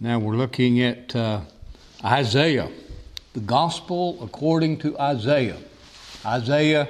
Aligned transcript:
Now 0.00 0.20
we're 0.20 0.36
looking 0.36 0.80
at 0.80 1.16
uh, 1.16 1.40
Isaiah, 2.04 2.70
the 3.32 3.40
gospel 3.40 4.16
according 4.22 4.78
to 4.78 4.96
Isaiah. 4.96 5.56
Isaiah 6.24 6.88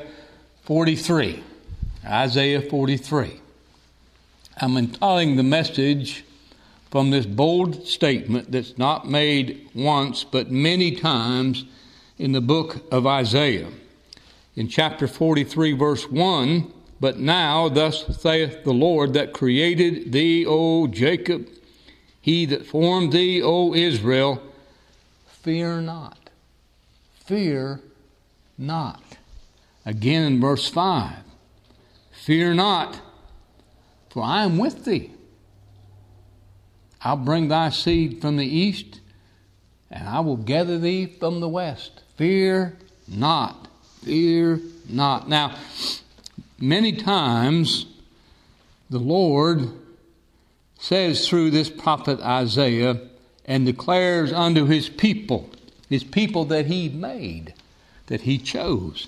43. 0.64 1.42
Isaiah 2.04 2.60
43. 2.60 3.40
I'm 4.60 4.76
entitling 4.76 5.36
the 5.36 5.42
message 5.42 6.22
from 6.90 7.08
this 7.10 7.24
bold 7.24 7.86
statement 7.86 8.52
that's 8.52 8.76
not 8.76 9.08
made 9.08 9.70
once 9.74 10.24
but 10.24 10.50
many 10.50 10.94
times 10.94 11.64
in 12.18 12.32
the 12.32 12.42
book 12.42 12.84
of 12.92 13.06
Isaiah. 13.06 13.70
In 14.54 14.68
chapter 14.68 15.08
43, 15.08 15.72
verse 15.72 16.10
1, 16.10 16.70
but 17.00 17.18
now 17.18 17.70
thus 17.70 18.20
saith 18.20 18.64
the 18.64 18.74
Lord 18.74 19.14
that 19.14 19.32
created 19.32 20.12
thee, 20.12 20.44
O 20.46 20.86
Jacob, 20.86 21.48
he 22.20 22.46
that 22.46 22.66
formed 22.66 23.12
thee, 23.12 23.42
O 23.42 23.74
Israel, 23.74 24.42
fear 25.26 25.80
not. 25.80 26.30
Fear 27.24 27.80
not. 28.56 29.02
Again 29.84 30.24
in 30.24 30.40
verse 30.40 30.68
5 30.68 31.16
Fear 32.12 32.54
not, 32.54 33.00
for 34.10 34.22
I 34.22 34.44
am 34.44 34.58
with 34.58 34.84
thee. 34.84 35.12
I'll 37.00 37.16
bring 37.16 37.48
thy 37.48 37.70
seed 37.70 38.20
from 38.20 38.36
the 38.36 38.46
east, 38.46 39.00
and 39.90 40.08
I 40.08 40.20
will 40.20 40.36
gather 40.36 40.78
thee 40.78 41.06
from 41.06 41.40
the 41.40 41.48
west. 41.48 42.02
Fear 42.16 42.76
not. 43.06 43.68
Fear 44.02 44.60
not. 44.88 45.28
Now, 45.28 45.56
many 46.58 46.92
times 46.92 47.86
the 48.90 48.98
Lord 48.98 49.70
says 50.88 51.28
through 51.28 51.50
this 51.50 51.68
prophet 51.68 52.18
Isaiah 52.20 52.98
and 53.44 53.66
declares 53.66 54.32
unto 54.32 54.64
his 54.64 54.88
people, 54.88 55.50
his 55.90 56.02
people 56.02 56.46
that 56.46 56.64
he 56.64 56.88
made, 56.88 57.52
that 58.06 58.22
he 58.22 58.38
chose. 58.38 59.06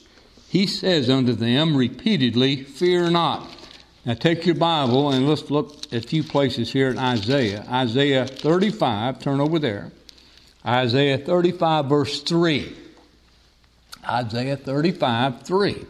He 0.50 0.66
says 0.66 1.08
unto 1.08 1.32
them 1.32 1.74
repeatedly, 1.74 2.64
Fear 2.64 3.12
not. 3.12 3.48
Now 4.04 4.12
take 4.12 4.44
your 4.44 4.56
Bible 4.56 5.10
and 5.10 5.26
let's 5.26 5.50
look 5.50 5.86
at 5.86 6.04
a 6.04 6.06
few 6.06 6.22
places 6.22 6.70
here 6.70 6.90
in 6.90 6.98
Isaiah. 6.98 7.64
Isaiah 7.66 8.26
35, 8.26 9.18
turn 9.18 9.40
over 9.40 9.58
there. 9.58 9.90
Isaiah 10.66 11.16
35, 11.16 11.86
verse 11.86 12.20
3. 12.20 12.76
Isaiah 14.06 14.58
35, 14.58 15.42
3. 15.44 15.86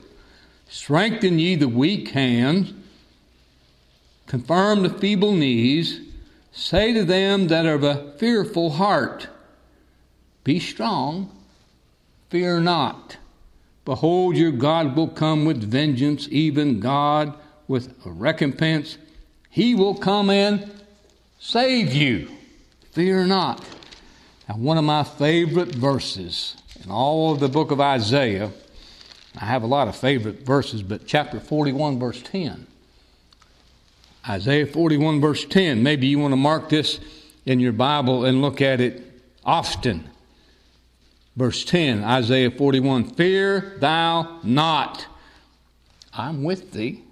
Strengthen 0.69 1.41
ye 1.41 1.57
the 1.57 1.69
weak 1.69 2.11
hands 2.11 2.75
confirm 4.31 4.85
the 4.85 4.89
feeble 4.89 5.33
knees, 5.33 6.01
say 6.53 6.93
to 6.93 7.03
them 7.03 7.49
that 7.49 7.67
are 7.67 7.75
of 7.75 7.83
a 7.83 8.13
fearful 8.17 8.71
heart, 8.71 9.27
Be 10.45 10.61
strong, 10.61 11.37
fear 12.29 12.61
not. 12.61 13.17
Behold, 13.85 14.37
your 14.37 14.53
God 14.53 14.95
will 14.95 15.09
come 15.09 15.47
with 15.47 15.69
vengeance, 15.69 16.29
even 16.31 16.79
God 16.79 17.35
with 17.67 17.93
a 18.07 18.11
recompense. 18.11 18.99
He 19.51 19.75
will 19.75 19.97
come 19.97 20.31
and 20.31 20.71
save 21.41 21.93
you. 21.93 22.31
Fear 22.93 23.27
not. 23.27 23.65
Now, 24.49 24.55
one 24.55 24.79
of 24.79 24.85
my 24.85 25.03
favorite 25.03 25.75
verses 25.75 26.57
in 26.85 26.89
all 26.93 27.33
of 27.33 27.41
the 27.41 27.49
book 27.49 27.73
of 27.73 27.81
Isaiah, 27.81 28.53
I 29.37 29.47
have 29.47 29.65
a 29.65 29.67
lot 29.67 29.89
of 29.89 29.97
favorite 29.97 30.47
verses, 30.47 30.85
but 30.85 31.05
chapter 31.05 31.41
41, 31.41 31.99
verse 31.99 32.23
10. 32.23 32.69
Isaiah 34.29 34.67
41, 34.67 35.21
verse 35.21 35.45
10. 35.45 35.83
Maybe 35.83 36.07
you 36.07 36.19
want 36.19 36.33
to 36.33 36.37
mark 36.37 36.69
this 36.69 37.01
in 37.47 37.61
your 37.61 37.73
Bible 37.73 38.25
and 38.25 38.43
look 38.43 38.61
at 38.61 38.81
it 38.81 39.03
often. 39.45 40.09
Verse 41.37 41.65
10, 41.65 42.05
Isaiah 42.05 42.51
41 42.51 43.15
Fear 43.15 43.77
thou 43.79 44.41
not, 44.43 45.07
I'm 46.13 46.43
with 46.43 46.73
thee. 46.73 47.03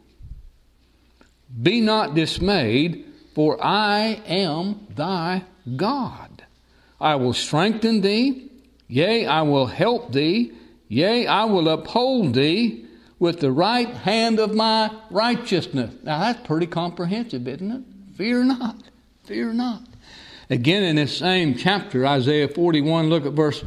Be 1.63 1.81
not 1.81 2.15
dismayed, 2.15 3.07
for 3.35 3.63
I 3.65 4.21
am 4.27 4.87
thy 4.95 5.45
God. 5.77 6.43
I 7.01 7.15
will 7.15 7.33
strengthen 7.33 8.01
thee, 8.01 8.51
yea, 8.87 9.25
I 9.25 9.43
will 9.43 9.67
help 9.67 10.13
thee, 10.13 10.53
yea, 10.89 11.27
I 11.27 11.45
will 11.45 11.69
uphold 11.69 12.35
thee 12.35 12.88
with 13.19 13.41
the 13.41 13.51
right 13.51 13.89
hand 13.89 14.39
of 14.39 14.55
my 14.55 14.91
righteousness. 15.11 15.95
Now 16.03 16.21
that's 16.21 16.47
pretty 16.47 16.67
comprehensive, 16.67 17.47
isn't 17.47 17.71
it? 17.71 17.83
Fear 18.17 18.45
not. 18.45 18.77
Fear 19.25 19.53
not. 19.55 19.83
Again, 20.51 20.83
in 20.83 20.97
this 20.97 21.17
same 21.17 21.55
chapter, 21.55 22.07
Isaiah 22.07 22.49
41, 22.49 23.09
look 23.09 23.27
at 23.27 23.33
verse 23.33 23.63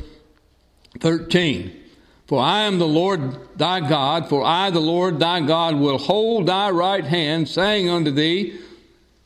13. 1.00 1.78
For 2.26 2.42
I 2.42 2.62
am 2.62 2.80
the 2.80 2.88
Lord 2.88 3.58
thy 3.58 3.88
God, 3.88 4.30
for 4.30 4.44
I, 4.44 4.70
the 4.70 4.80
Lord 4.80 5.20
thy 5.20 5.42
God, 5.42 5.76
will 5.76 5.98
hold 5.98 6.48
thy 6.48 6.70
right 6.72 7.04
hand, 7.04 7.48
saying 7.48 7.90
unto 7.90 8.10
thee, 8.10 8.58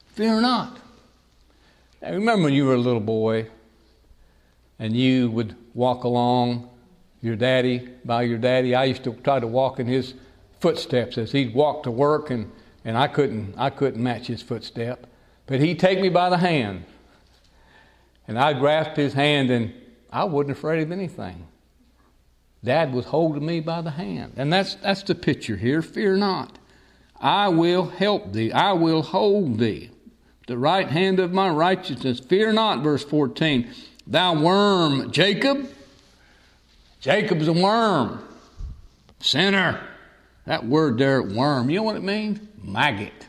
Fear 0.08 0.42
not. 0.42 0.80
Now, 2.02 2.12
remember 2.12 2.46
when 2.46 2.54
you 2.54 2.66
were 2.66 2.74
a 2.74 2.80
little 2.80 3.00
boy 3.00 3.48
and 4.80 4.96
you 4.96 5.30
would 5.30 5.56
walk 5.74 6.04
along 6.04 6.70
your 7.22 7.36
daddy, 7.36 7.90
by 8.04 8.24
your 8.24 8.38
daddy. 8.38 8.76
I 8.76 8.86
used 8.86 9.04
to 9.06 9.14
try 9.14 9.40
to 9.40 9.48
walk 9.48 9.80
in 9.80 9.88
his 9.88 10.14
footsteps 10.60 11.18
as 11.18 11.32
he'd 11.32 11.54
walk 11.54 11.84
to 11.84 11.92
work, 11.92 12.30
and, 12.30 12.52
and 12.84 12.98
I 12.98 13.08
couldn't 13.08 13.56
I 13.58 13.70
couldn't 13.70 14.02
match 14.02 14.28
his 14.28 14.42
footstep. 14.42 15.08
But 15.48 15.60
he'd 15.60 15.80
take 15.80 16.00
me 16.00 16.10
by 16.10 16.30
the 16.30 16.38
hand, 16.38 16.86
and 18.28 18.40
I'd 18.40 18.60
grasp 18.60 18.96
his 18.96 19.14
hand, 19.14 19.52
and 19.52 19.74
I 20.12 20.24
wasn't 20.24 20.52
afraid 20.52 20.82
of 20.82 20.92
anything. 20.92 21.48
Dad 22.64 22.94
was 22.94 23.06
holding 23.06 23.46
me 23.46 23.60
by 23.60 23.82
the 23.82 23.92
hand, 23.92 24.34
and 24.38 24.52
that's 24.52 24.76
that's 24.76 25.04
the 25.04 25.16
picture 25.16 25.56
here. 25.56 25.82
Fear 25.82 26.18
not, 26.18 26.58
I 27.20 27.50
will 27.50 27.88
help 27.90 28.34
thee. 28.34 28.52
I 28.52 28.74
will 28.74 29.04
hold 29.04 29.60
thee. 29.60 29.92
The 30.48 30.58
right 30.58 30.88
hand 30.88 31.20
of 31.20 31.32
my 31.32 31.50
righteousness. 31.50 32.20
Fear 32.20 32.54
not, 32.54 32.84
verse 32.84 33.04
14. 33.04 33.68
Thou 34.06 34.40
worm, 34.40 35.12
Jacob, 35.12 35.68
Jacob's 37.06 37.48
a 37.48 37.54
worm. 37.54 38.28
Sinner. 39.20 39.80
That 40.48 40.66
word 40.66 40.98
there, 40.98 41.22
worm, 41.22 41.70
you 41.70 41.78
know 41.78 41.84
what 41.84 41.98
it 41.98 42.04
means? 42.04 42.40
Maggot. 42.58 43.28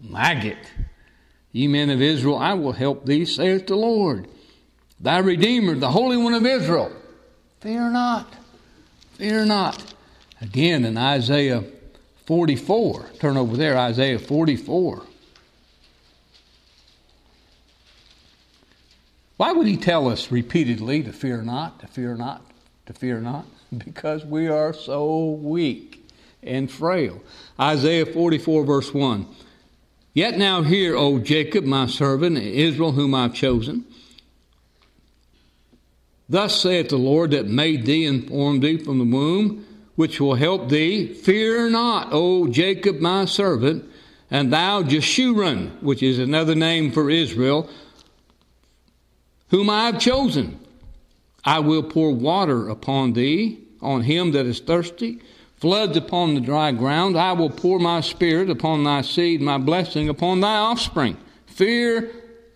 Maggot. 0.00 0.56
Ye 1.52 1.68
men 1.68 1.90
of 1.90 2.00
Israel, 2.00 2.38
I 2.38 2.54
will 2.54 2.72
help 2.72 3.04
thee, 3.04 3.26
saith 3.26 3.66
the 3.66 3.76
Lord. 3.76 4.26
Thy 4.98 5.18
Redeemer, 5.18 5.74
the 5.74 5.90
Holy 5.90 6.16
One 6.16 6.32
of 6.32 6.46
Israel. 6.46 6.90
Fear 7.60 7.90
not. 7.90 8.32
Fear 9.18 9.44
not. 9.44 9.94
Again 10.40 10.86
in 10.86 10.96
Isaiah 10.96 11.62
44. 12.24 13.10
Turn 13.20 13.36
over 13.36 13.54
there, 13.58 13.76
Isaiah 13.76 14.18
44. 14.18 15.02
Why 19.36 19.52
would 19.52 19.66
he 19.66 19.76
tell 19.76 20.08
us 20.08 20.32
repeatedly 20.32 21.02
to 21.02 21.12
fear 21.12 21.42
not, 21.42 21.80
to 21.80 21.86
fear 21.86 22.16
not? 22.16 22.40
To 22.86 22.92
fear 22.92 23.20
not, 23.20 23.46
because 23.84 24.24
we 24.24 24.48
are 24.48 24.72
so 24.72 25.30
weak 25.30 26.08
and 26.42 26.70
frail. 26.70 27.20
Isaiah 27.58 28.06
44, 28.06 28.64
verse 28.64 28.92
1. 28.92 29.26
Yet 30.12 30.38
now 30.38 30.62
hear, 30.62 30.96
O 30.96 31.18
Jacob, 31.18 31.64
my 31.64 31.86
servant, 31.86 32.38
Israel, 32.38 32.92
whom 32.92 33.14
I've 33.14 33.34
chosen. 33.34 33.84
Thus 36.28 36.60
saith 36.60 36.88
the 36.88 36.96
Lord 36.96 37.32
that 37.32 37.46
made 37.46 37.84
thee 37.84 38.06
and 38.06 38.26
formed 38.26 38.62
thee 38.62 38.78
from 38.78 38.98
the 38.98 39.16
womb, 39.16 39.66
which 39.96 40.20
will 40.20 40.36
help 40.36 40.68
thee. 40.68 41.12
Fear 41.12 41.70
not, 41.70 42.08
O 42.12 42.46
Jacob, 42.48 43.00
my 43.00 43.24
servant, 43.24 43.84
and 44.30 44.52
thou 44.52 44.82
Jeshurun, 44.82 45.82
which 45.82 46.02
is 46.02 46.18
another 46.18 46.54
name 46.54 46.92
for 46.92 47.10
Israel, 47.10 47.68
whom 49.48 49.68
I 49.68 49.86
have 49.86 50.00
chosen. 50.00 50.58
I 51.44 51.58
will 51.58 51.82
pour 51.82 52.12
water 52.12 52.68
upon 52.68 53.12
thee, 53.12 53.60
on 53.80 54.02
him 54.02 54.32
that 54.32 54.46
is 54.46 54.60
thirsty, 54.60 55.20
floods 55.56 55.96
upon 55.96 56.34
the 56.34 56.40
dry 56.40 56.72
ground. 56.72 57.16
I 57.18 57.32
will 57.32 57.50
pour 57.50 57.78
my 57.78 58.00
spirit 58.00 58.48
upon 58.48 58.84
thy 58.84 59.02
seed, 59.02 59.42
my 59.42 59.58
blessing 59.58 60.08
upon 60.08 60.40
thy 60.40 60.56
offspring. 60.56 61.16
Fear 61.46 62.10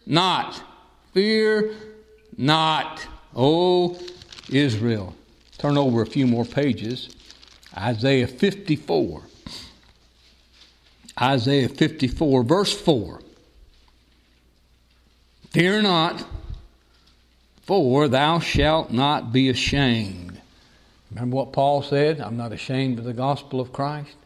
not, 0.07 0.63
fear 1.13 1.75
not, 2.37 3.07
O 3.37 3.99
Israel. 4.51 5.15
Turn 5.59 5.77
over 5.77 6.03
a 6.03 6.07
few 6.07 6.27
more 6.27 6.45
pages. 6.45 7.15
Isaiah 7.77 8.27
54. 8.27 9.23
Isaiah 11.21 11.69
54, 11.69 12.43
verse 12.45 12.73
4. 12.81 13.21
Fear 15.51 15.83
not, 15.83 16.25
for 17.69 18.09
thou 18.09 18.39
shalt 18.39 18.91
not 18.91 19.31
be 19.31 19.51
ashamed. 19.51 20.41
Remember 21.11 21.37
what 21.37 21.53
Paul 21.53 21.83
said? 21.83 22.19
I'm 22.19 22.39
not 22.39 22.51
ashamed 22.51 22.99
of 22.99 23.05
the 23.05 23.13
gospel 23.13 23.61
of 23.61 23.75
Christ, 23.75 24.17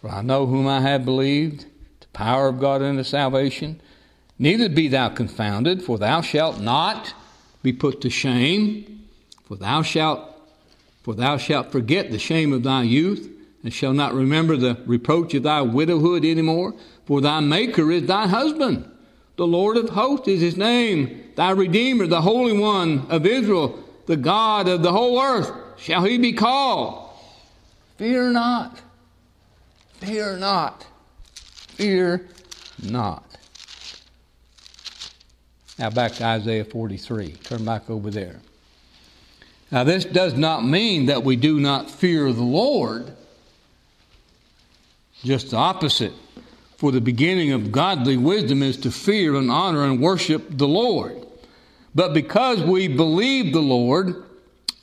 for 0.00 0.10
I 0.10 0.20
know 0.20 0.46
whom 0.46 0.66
I 0.66 0.80
have 0.80 1.04
believed, 1.04 1.66
the 2.00 2.08
power 2.08 2.48
of 2.48 2.58
God 2.58 2.82
unto 2.82 3.04
salvation. 3.04 3.80
Neither 4.36 4.68
be 4.68 4.88
thou 4.88 5.10
confounded, 5.10 5.80
for 5.80 5.96
thou 5.96 6.22
shalt 6.22 6.58
not 6.58 7.14
be 7.62 7.72
put 7.72 8.00
to 8.00 8.10
shame, 8.10 9.04
for 9.44 9.54
thou 9.54 9.82
shalt 9.82 10.34
for 11.04 11.14
thou 11.14 11.36
shalt 11.36 11.70
forget 11.70 12.10
the 12.10 12.18
shame 12.18 12.52
of 12.52 12.64
thy 12.64 12.82
youth, 12.82 13.30
and 13.62 13.72
shalt 13.72 13.94
not 13.94 14.12
remember 14.12 14.56
the 14.56 14.76
reproach 14.86 15.34
of 15.34 15.44
thy 15.44 15.62
widowhood 15.62 16.24
any 16.24 16.42
more, 16.42 16.74
for 17.06 17.20
thy 17.20 17.38
maker 17.38 17.92
is 17.92 18.06
thy 18.06 18.26
husband. 18.26 18.90
The 19.38 19.46
Lord 19.46 19.76
of 19.76 19.90
hosts 19.90 20.26
is 20.26 20.40
his 20.40 20.56
name, 20.56 21.30
thy 21.36 21.50
Redeemer, 21.50 22.08
the 22.08 22.20
Holy 22.20 22.58
One 22.58 23.06
of 23.08 23.24
Israel, 23.24 23.78
the 24.06 24.16
God 24.16 24.66
of 24.66 24.82
the 24.82 24.90
whole 24.90 25.22
earth, 25.22 25.52
shall 25.76 26.02
he 26.02 26.18
be 26.18 26.32
called. 26.32 27.08
Fear 27.98 28.32
not, 28.32 28.80
fear 30.00 30.36
not, 30.38 30.84
fear 31.68 32.26
not. 32.82 33.24
Now 35.78 35.90
back 35.90 36.14
to 36.14 36.24
Isaiah 36.24 36.64
43. 36.64 37.30
Turn 37.44 37.64
back 37.64 37.88
over 37.88 38.10
there. 38.10 38.40
Now, 39.70 39.84
this 39.84 40.04
does 40.04 40.34
not 40.34 40.64
mean 40.64 41.06
that 41.06 41.22
we 41.22 41.36
do 41.36 41.60
not 41.60 41.88
fear 41.88 42.32
the 42.32 42.42
Lord, 42.42 43.14
just 45.22 45.50
the 45.50 45.58
opposite. 45.58 46.14
For 46.78 46.92
the 46.92 47.00
beginning 47.00 47.50
of 47.50 47.72
godly 47.72 48.16
wisdom 48.16 48.62
is 48.62 48.76
to 48.78 48.92
fear 48.92 49.34
and 49.34 49.50
honor 49.50 49.82
and 49.82 50.00
worship 50.00 50.46
the 50.48 50.68
Lord. 50.68 51.26
But 51.92 52.14
because 52.14 52.62
we 52.62 52.86
believe 52.86 53.52
the 53.52 53.60
Lord, 53.60 54.22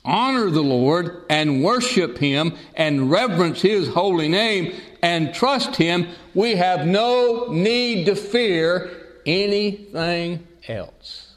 honor 0.04 0.50
the 0.50 0.60
Lord, 0.60 1.24
and 1.30 1.64
worship 1.64 2.18
Him, 2.18 2.54
and 2.74 3.10
reverence 3.10 3.62
His 3.62 3.88
holy 3.88 4.28
name, 4.28 4.74
and 5.00 5.32
trust 5.32 5.76
Him, 5.76 6.08
we 6.34 6.56
have 6.56 6.86
no 6.86 7.46
need 7.50 8.04
to 8.04 8.14
fear 8.14 8.90
anything 9.24 10.46
else. 10.68 11.36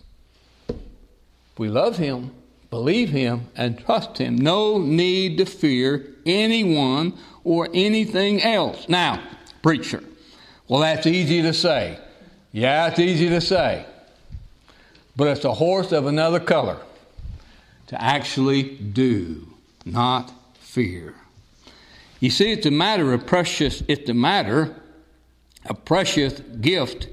We 1.57 1.69
love 1.69 1.95
Him, 1.95 2.31
believe 2.69 3.11
Him, 3.11 3.47
and 3.55 3.79
trust 3.79 4.17
Him. 4.17 4.35
No 4.37 4.77
need 4.77 5.37
to 5.37 5.45
fear 5.45 6.05
anyone 6.25 7.13
or 7.45 7.69
anything 7.73 8.41
else. 8.43 8.89
Now, 8.89 9.23
preacher, 9.63 10.03
well, 10.69 10.79
that's 10.79 11.05
easy 11.05 11.41
to 11.41 11.53
say. 11.53 11.99
Yeah, 12.53 12.87
it's 12.87 12.99
easy 12.99 13.27
to 13.27 13.41
say. 13.41 13.85
But 15.17 15.27
it's 15.27 15.43
a 15.43 15.53
horse 15.53 15.91
of 15.91 16.05
another 16.05 16.39
color 16.39 16.77
to 17.87 18.01
actually 18.01 18.63
do, 18.63 19.45
not 19.83 20.31
fear. 20.59 21.13
You 22.21 22.29
see, 22.29 22.53
it's 22.53 22.65
a 22.65 22.71
matter 22.71 23.11
of 23.11 23.27
precious, 23.27 23.83
it's 23.89 24.09
a 24.09 24.13
matter 24.13 24.73
of 25.65 25.83
precious 25.83 26.39
gift 26.39 27.09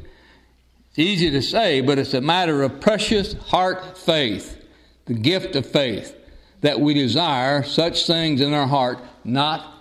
it's 0.97 1.07
easy 1.07 1.31
to 1.33 1.43
say, 1.43 1.83
but 1.83 1.99
it's 1.99 2.15
a 2.15 2.23
matter 2.23 2.63
of 2.63 2.81
precious 2.81 3.35
heart 3.35 3.99
faith, 3.99 4.67
the 5.05 5.13
gift 5.13 5.55
of 5.55 5.67
faith, 5.67 6.17
that 6.63 6.81
we 6.81 6.95
desire 6.95 7.63
such 7.65 8.07
things 8.07 8.41
in 8.41 8.55
our 8.55 8.67
heart 8.67 9.01
not 9.23 9.75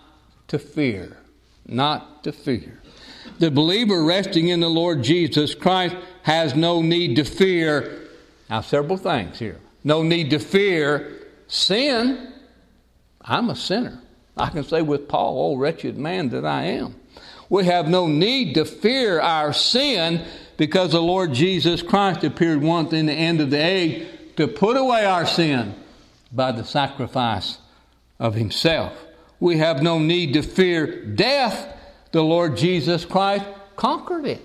to 0.50 0.60
fear. 0.60 1.16
Not 1.68 2.24
to 2.24 2.32
fear. 2.32 2.80
The 3.40 3.52
believer 3.52 4.04
resting 4.04 4.48
in 4.50 4.60
the 4.60 4.70
Lord 4.70 5.04
Jesus 5.04 5.56
Christ 5.56 5.96
has 6.24 6.56
no 6.56 6.82
need 6.82 7.16
to 7.16 7.24
fear. 7.24 8.08
Now, 8.50 8.62
several 8.62 8.98
things 8.98 9.40
here. 9.40 9.60
No 9.84 10.04
need 10.04 10.30
to 10.32 10.40
fear 10.40 11.28
sin. 11.48 12.34
I'm 13.22 13.50
a 13.50 13.56
sinner. 13.56 14.02
I 14.38 14.50
can 14.50 14.64
say 14.64 14.82
with 14.82 15.08
Paul, 15.08 15.54
oh, 15.54 15.58
wretched 15.58 15.98
man 15.98 16.30
that 16.30 16.46
I 16.46 16.64
am. 16.64 16.96
We 17.50 17.66
have 17.66 17.88
no 17.88 18.08
need 18.08 18.56
to 18.56 18.66
fear 18.66 19.20
our 19.20 19.54
sin 19.54 20.26
because 20.58 20.92
the 20.92 21.02
Lord 21.02 21.34
Jesus 21.34 21.82
Christ 21.82 22.24
appeared 22.24 22.62
once 22.62 22.94
in 22.94 23.06
the 23.06 23.14
end 23.14 23.40
of 23.40 23.50
the 23.50 23.64
age 23.64 24.08
to 24.38 24.48
put 24.48 24.78
away 24.78 25.06
our 25.06 25.26
sin 25.26 25.76
by 26.32 26.52
the 26.52 26.64
sacrifice 26.64 27.60
of 28.20 28.36
Himself. 28.36 28.94
We 29.46 29.58
have 29.58 29.84
no 29.84 30.00
need 30.00 30.34
to 30.34 30.42
fear 30.42 31.06
death. 31.06 31.78
The 32.12 32.24
Lord 32.24 32.58
Jesus 32.58 33.06
Christ 33.06 33.46
conquered 33.76 34.26
it 34.26 34.44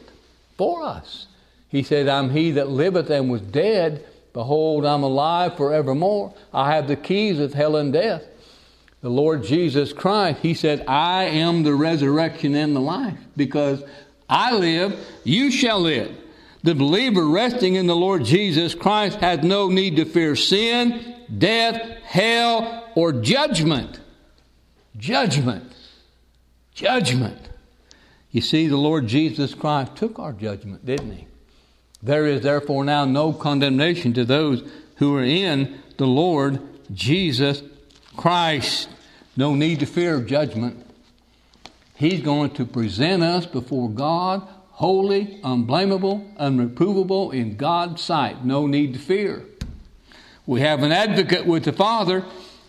for 0.58 0.82
us. 0.82 1.26
He 1.70 1.82
said, 1.82 2.06
I'm 2.06 2.28
he 2.28 2.50
that 2.50 2.68
liveth 2.68 3.08
and 3.08 3.30
was 3.30 3.40
dead. 3.40 4.04
Behold, 4.34 4.84
I'm 4.84 5.02
alive 5.02 5.56
forevermore. 5.56 6.34
I 6.52 6.74
have 6.74 6.86
the 6.86 6.96
keys 6.96 7.38
of 7.38 7.54
hell 7.54 7.76
and 7.76 7.94
death. 7.94 8.24
The 9.00 9.08
Lord 9.08 9.42
Jesus 9.42 9.94
Christ, 9.94 10.40
He 10.42 10.52
said, 10.52 10.84
I 10.86 11.24
am 11.24 11.62
the 11.62 11.74
resurrection 11.74 12.54
and 12.54 12.76
the 12.76 12.80
life 12.80 13.16
because 13.38 13.82
I 14.28 14.52
live, 14.52 15.00
you 15.24 15.50
shall 15.50 15.80
live. 15.80 16.14
The 16.62 16.74
believer 16.74 17.26
resting 17.26 17.76
in 17.76 17.86
the 17.86 17.96
Lord 17.96 18.26
Jesus 18.26 18.74
Christ 18.74 19.20
has 19.20 19.42
no 19.42 19.70
need 19.70 19.96
to 19.96 20.04
fear 20.04 20.36
sin, 20.36 21.16
death, 21.38 21.80
hell, 22.02 22.86
or 22.94 23.14
judgment. 23.14 23.98
Judgment. 24.96 25.72
Judgment. 26.74 27.48
You 28.30 28.40
see, 28.40 28.68
the 28.68 28.76
Lord 28.76 29.06
Jesus 29.06 29.54
Christ 29.54 29.96
took 29.96 30.18
our 30.18 30.32
judgment, 30.32 30.86
didn't 30.86 31.12
he? 31.12 31.26
There 32.02 32.26
is 32.26 32.42
therefore 32.42 32.84
now 32.84 33.04
no 33.04 33.32
condemnation 33.32 34.12
to 34.14 34.24
those 34.24 34.62
who 34.96 35.16
are 35.16 35.24
in 35.24 35.80
the 35.96 36.06
Lord 36.06 36.60
Jesus 36.92 37.62
Christ. 38.16 38.88
No 39.36 39.54
need 39.54 39.80
to 39.80 39.86
fear 39.86 40.20
judgment. 40.20 40.86
He's 41.94 42.22
going 42.22 42.50
to 42.52 42.64
present 42.64 43.22
us 43.22 43.46
before 43.46 43.90
God 43.90 44.48
holy, 44.80 45.38
unblameable, 45.44 46.26
unreprovable 46.38 47.34
in 47.34 47.54
God's 47.58 48.00
sight. 48.00 48.46
No 48.46 48.66
need 48.66 48.94
to 48.94 48.98
fear. 48.98 49.44
We 50.46 50.62
have 50.62 50.82
an 50.82 50.90
advocate 50.90 51.44
with 51.44 51.64
the 51.64 51.72
Father, 51.74 52.24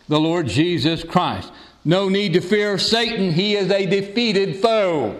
the 0.09 0.19
Lord 0.19 0.47
Jesus 0.47 1.05
Christ. 1.05 1.49
No 1.83 2.09
need 2.09 2.33
to 2.33 2.41
fear 2.41 2.77
Satan. 2.77 3.31
He 3.31 3.55
is 3.55 3.71
a 3.71 3.85
defeated 3.85 4.57
foe. 4.57 5.19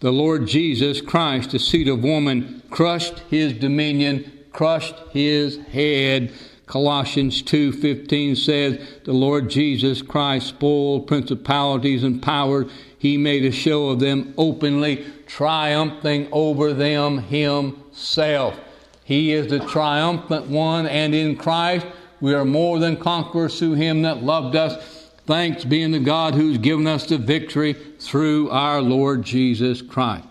The 0.00 0.12
Lord 0.12 0.46
Jesus 0.46 1.00
Christ, 1.00 1.50
the 1.50 1.58
seed 1.58 1.88
of 1.88 2.02
woman, 2.02 2.62
crushed 2.70 3.20
his 3.30 3.52
dominion, 3.54 4.30
crushed 4.52 4.94
his 5.12 5.58
head 5.72 6.32
Colossians 6.66 7.42
2:15 7.42 8.34
says, 8.34 8.78
"The 9.04 9.12
Lord 9.12 9.48
Jesus 9.48 10.02
Christ 10.02 10.48
spoiled 10.48 11.06
principalities 11.06 12.02
and 12.02 12.20
powers; 12.20 12.66
he 12.98 13.16
made 13.16 13.44
a 13.44 13.52
show 13.52 13.90
of 13.90 14.00
them 14.00 14.34
openly, 14.36 15.04
triumphing 15.28 16.26
over 16.32 16.72
them 16.72 17.18
himself." 17.18 18.58
He 19.04 19.32
is 19.32 19.46
the 19.46 19.60
triumphant 19.60 20.50
one, 20.50 20.88
and 20.88 21.14
in 21.14 21.36
Christ 21.36 21.86
we 22.20 22.34
are 22.34 22.44
more 22.44 22.80
than 22.80 22.96
conquerors 22.96 23.60
through 23.60 23.74
him 23.74 24.02
that 24.02 24.24
loved 24.24 24.56
us. 24.56 24.95
Thanks 25.26 25.64
be 25.64 25.90
to 25.90 25.98
God 25.98 26.34
who's 26.34 26.58
given 26.58 26.86
us 26.86 27.06
the 27.06 27.18
victory 27.18 27.72
through 27.72 28.50
our 28.50 28.80
Lord 28.80 29.22
Jesus 29.22 29.82
Christ. 29.82 30.26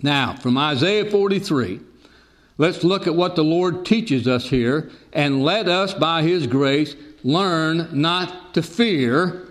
Now, 0.00 0.34
from 0.34 0.56
Isaiah 0.56 1.10
43, 1.10 1.80
Let's 2.58 2.82
look 2.82 3.06
at 3.06 3.14
what 3.14 3.36
the 3.36 3.44
Lord 3.44 3.86
teaches 3.86 4.26
us 4.26 4.50
here, 4.50 4.90
and 5.12 5.44
let 5.44 5.68
us, 5.68 5.94
by 5.94 6.22
His 6.22 6.48
grace, 6.48 6.96
learn 7.22 7.88
not 7.92 8.54
to 8.54 8.62
fear. 8.62 9.46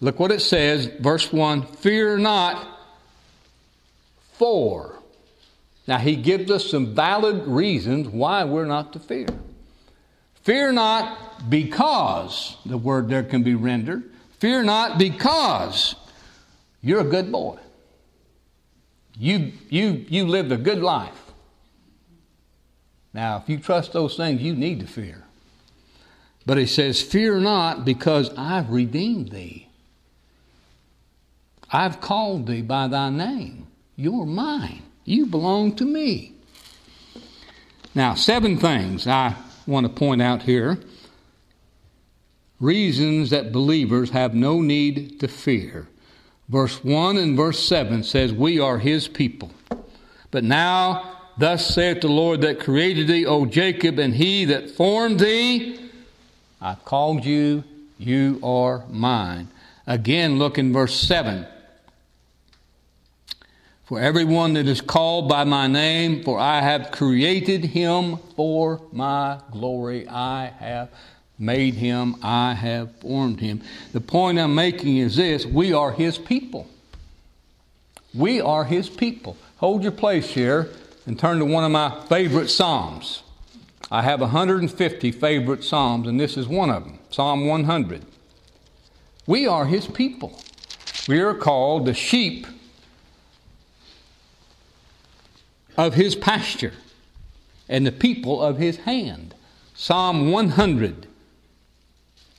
Look 0.00 0.18
what 0.18 0.32
it 0.32 0.40
says, 0.40 0.86
verse 0.98 1.32
1 1.32 1.62
Fear 1.62 2.18
not, 2.18 2.66
for. 4.32 4.98
Now, 5.86 5.98
He 5.98 6.16
gives 6.16 6.50
us 6.50 6.68
some 6.68 6.96
valid 6.96 7.46
reasons 7.46 8.08
why 8.08 8.42
we're 8.42 8.66
not 8.66 8.92
to 8.94 8.98
fear. 8.98 9.28
Fear 10.42 10.72
not 10.72 11.31
because, 11.48 12.56
the 12.64 12.78
word 12.78 13.08
there 13.08 13.22
can 13.22 13.42
be 13.42 13.54
rendered, 13.54 14.10
fear 14.38 14.62
not 14.62 14.98
because 14.98 15.94
you're 16.80 17.00
a 17.00 17.04
good 17.04 17.30
boy. 17.30 17.58
You, 19.18 19.52
you, 19.68 20.04
you 20.08 20.26
lived 20.26 20.52
a 20.52 20.56
good 20.56 20.78
life. 20.78 21.32
Now, 23.14 23.36
if 23.36 23.48
you 23.48 23.58
trust 23.58 23.92
those 23.92 24.16
things, 24.16 24.40
you 24.40 24.54
need 24.54 24.80
to 24.80 24.86
fear. 24.86 25.24
But 26.46 26.58
he 26.58 26.66
says, 26.66 27.02
Fear 27.02 27.40
not, 27.40 27.84
because 27.84 28.30
I've 28.36 28.70
redeemed 28.70 29.30
thee. 29.30 29.68
I've 31.70 32.00
called 32.00 32.46
thee 32.46 32.62
by 32.62 32.88
thy 32.88 33.10
name. 33.10 33.66
You're 33.96 34.26
mine. 34.26 34.82
You 35.04 35.26
belong 35.26 35.76
to 35.76 35.84
me. 35.84 36.34
Now, 37.94 38.14
seven 38.14 38.56
things 38.56 39.06
I 39.06 39.36
want 39.66 39.86
to 39.86 39.92
point 39.92 40.22
out 40.22 40.42
here. 40.42 40.78
Reasons 42.62 43.28
that 43.28 43.52
believers 43.52 44.10
have 44.10 44.34
no 44.34 44.62
need 44.62 45.20
to 45.20 45.28
fear. 45.28 45.86
Verse 46.48 46.82
1 46.82 47.18
and 47.18 47.36
verse 47.36 47.62
7 47.62 48.02
says, 48.02 48.32
We 48.32 48.58
are 48.58 48.78
his 48.78 49.06
people. 49.06 49.50
But 50.30 50.44
now 50.44 51.12
Thus 51.38 51.74
saith 51.74 52.02
the 52.02 52.08
Lord 52.08 52.42
that 52.42 52.60
created 52.60 53.08
thee, 53.08 53.26
O 53.26 53.46
Jacob, 53.46 53.98
and 53.98 54.14
he 54.14 54.44
that 54.46 54.70
formed 54.70 55.20
thee. 55.20 55.78
I 56.60 56.76
called 56.84 57.24
you, 57.24 57.64
you 57.98 58.38
are 58.42 58.84
mine. 58.88 59.48
Again, 59.86 60.38
look 60.38 60.58
in 60.58 60.72
verse 60.72 60.94
7. 60.94 61.46
for 63.84 64.00
everyone 64.00 64.54
that 64.54 64.66
is 64.66 64.80
called 64.80 65.28
by 65.28 65.44
my 65.44 65.66
name, 65.66 66.22
for 66.22 66.38
I 66.38 66.62
have 66.62 66.92
created 66.92 67.64
him 67.64 68.16
for 68.36 68.80
my 68.90 69.38
glory. 69.50 70.08
I 70.08 70.46
have 70.46 70.88
made 71.38 71.74
him, 71.74 72.16
I 72.22 72.54
have 72.54 72.94
formed 72.96 73.40
him. 73.40 73.62
The 73.92 74.00
point 74.00 74.38
I'm 74.38 74.54
making 74.54 74.96
is 74.96 75.16
this 75.16 75.46
we 75.46 75.72
are 75.72 75.92
his 75.92 76.18
people. 76.18 76.68
We 78.14 78.40
are 78.40 78.64
his 78.64 78.88
people. 78.88 79.36
Hold 79.56 79.82
your 79.82 79.92
place 79.92 80.30
here 80.30 80.68
and 81.06 81.18
turn 81.18 81.38
to 81.38 81.44
one 81.44 81.64
of 81.64 81.70
my 81.70 82.00
favorite 82.08 82.48
Psalms. 82.48 83.22
I 83.90 84.02
have 84.02 84.20
150 84.20 85.12
favorite 85.12 85.64
Psalms, 85.64 86.08
and 86.08 86.18
this 86.18 86.36
is 86.36 86.46
one 86.48 86.70
of 86.70 86.84
them 86.84 86.98
Psalm 87.10 87.46
100. 87.46 88.04
We 89.26 89.46
are 89.46 89.66
his 89.66 89.86
people. 89.86 90.38
We 91.08 91.20
are 91.20 91.34
called 91.34 91.86
the 91.86 91.94
sheep 91.94 92.46
of 95.76 95.94
his 95.94 96.14
pasture 96.14 96.72
and 97.68 97.86
the 97.86 97.92
people 97.92 98.42
of 98.42 98.58
his 98.58 98.78
hand. 98.78 99.34
Psalm 99.74 100.30
100, 100.30 101.06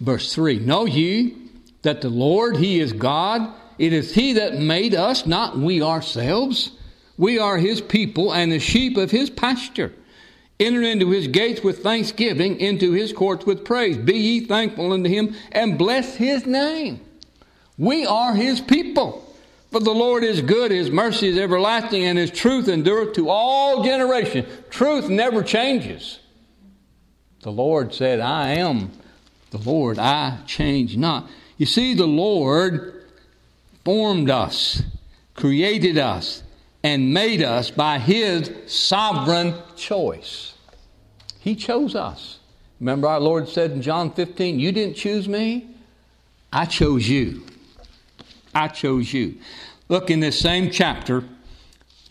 verse 0.04 0.34
3 0.34 0.60
Know 0.60 0.86
ye 0.86 1.36
that 1.82 2.02
the 2.02 2.10
Lord, 2.10 2.58
he 2.58 2.80
is 2.80 2.94
God. 2.94 3.54
It 3.80 3.94
is 3.94 4.14
he 4.14 4.34
that 4.34 4.60
made 4.60 4.94
us, 4.94 5.26
not 5.26 5.58
we 5.58 5.82
ourselves. 5.82 6.72
We 7.18 7.40
are 7.40 7.58
his 7.58 7.82
people 7.82 8.34
and 8.34 8.52
the 8.52 8.60
sheep 8.60 8.98
of 8.98 9.12
his 9.12 9.30
pasture. 9.30 9.94
Enter 10.60 10.82
into 10.84 11.10
his 11.10 11.28
gates 11.28 11.64
with 11.64 11.82
thanksgiving, 11.82 12.60
into 12.60 12.92
his 12.92 13.12
courts 13.12 13.46
with 13.46 13.66
praise. 13.66 13.98
Be 13.98 14.14
ye 14.14 14.40
thankful 14.42 14.94
unto 14.94 15.10
him 15.10 15.36
and 15.52 15.78
bless 15.78 16.16
his 16.16 16.46
name. 16.46 17.02
We 17.78 18.06
are 18.06 18.36
his 18.36 18.62
people. 18.62 19.22
For 19.72 19.80
the 19.80 19.92
Lord 19.92 20.24
is 20.24 20.42
good, 20.42 20.70
his 20.70 20.92
mercy 20.92 21.30
is 21.30 21.38
everlasting, 21.38 22.04
and 22.04 22.18
his 22.18 22.30
truth 22.30 22.68
endureth 22.68 23.14
to 23.14 23.30
all 23.30 23.84
generations. 23.84 24.48
Truth 24.70 25.10
never 25.10 25.42
changes. 25.42 26.20
The 27.42 27.52
Lord 27.52 27.94
said, 27.94 28.20
I 28.20 28.52
am 28.52 28.92
the 29.54 29.70
Lord, 29.70 30.00
I 30.00 30.40
change 30.48 30.98
not. 30.98 31.30
You 31.58 31.68
see, 31.68 31.94
the 31.94 32.08
Lord 32.08 33.06
formed 33.86 34.32
us, 34.32 34.82
created 35.36 36.00
us, 36.00 36.42
and 36.84 37.14
made 37.14 37.44
us 37.44 37.70
by 37.70 38.00
his 38.00 38.52
sovereign 38.66 39.54
choice. 39.76 40.56
He 41.40 41.56
chose 41.56 41.94
us. 41.94 42.40
Remember, 42.80 43.08
our 43.08 43.20
Lord 43.20 43.48
said 43.48 43.72
in 43.72 43.84
John 43.84 44.12
15, 44.12 44.60
You 44.60 44.72
didn't 44.72 44.96
choose 44.96 45.30
me, 45.30 45.68
I 46.52 46.66
chose 46.66 47.08
you. 47.08 47.46
I 48.56 48.70
chose 48.70 49.14
you. 49.14 49.36
Look 49.88 50.10
in 50.10 50.20
this 50.20 50.40
same 50.40 50.72
chapter, 50.72 51.24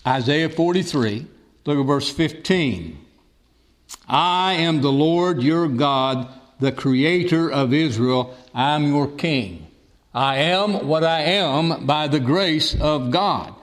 Isaiah 0.06 0.48
43, 0.48 1.26
look 1.66 1.78
at 1.78 1.86
verse 1.86 2.08
15. 2.08 2.98
I 4.06 4.52
am 4.54 4.80
the 4.80 4.92
Lord 4.92 5.42
your 5.42 5.66
God, 5.66 6.28
the 6.62 6.72
creator 6.72 7.50
of 7.50 7.74
Israel. 7.74 8.34
I'm 8.54 8.86
your 8.86 9.08
king. 9.08 9.66
I 10.14 10.36
am 10.36 10.86
what 10.86 11.04
I 11.04 11.20
am 11.22 11.86
by 11.86 12.06
the 12.06 12.20
grace 12.20 12.80
of 12.80 13.10
God. 13.10 13.54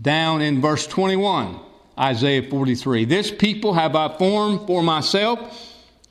Down 0.00 0.42
in 0.42 0.60
verse 0.60 0.86
21, 0.86 1.60
Isaiah 1.98 2.48
43. 2.48 3.04
This 3.04 3.30
people 3.30 3.74
have 3.74 3.94
I 3.94 4.16
formed 4.16 4.66
for 4.66 4.82
myself. 4.82 5.38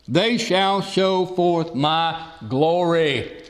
They 0.07 0.37
shall 0.37 0.81
show 0.81 1.25
forth 1.25 1.75
my 1.75 2.31
glory. 2.47 3.43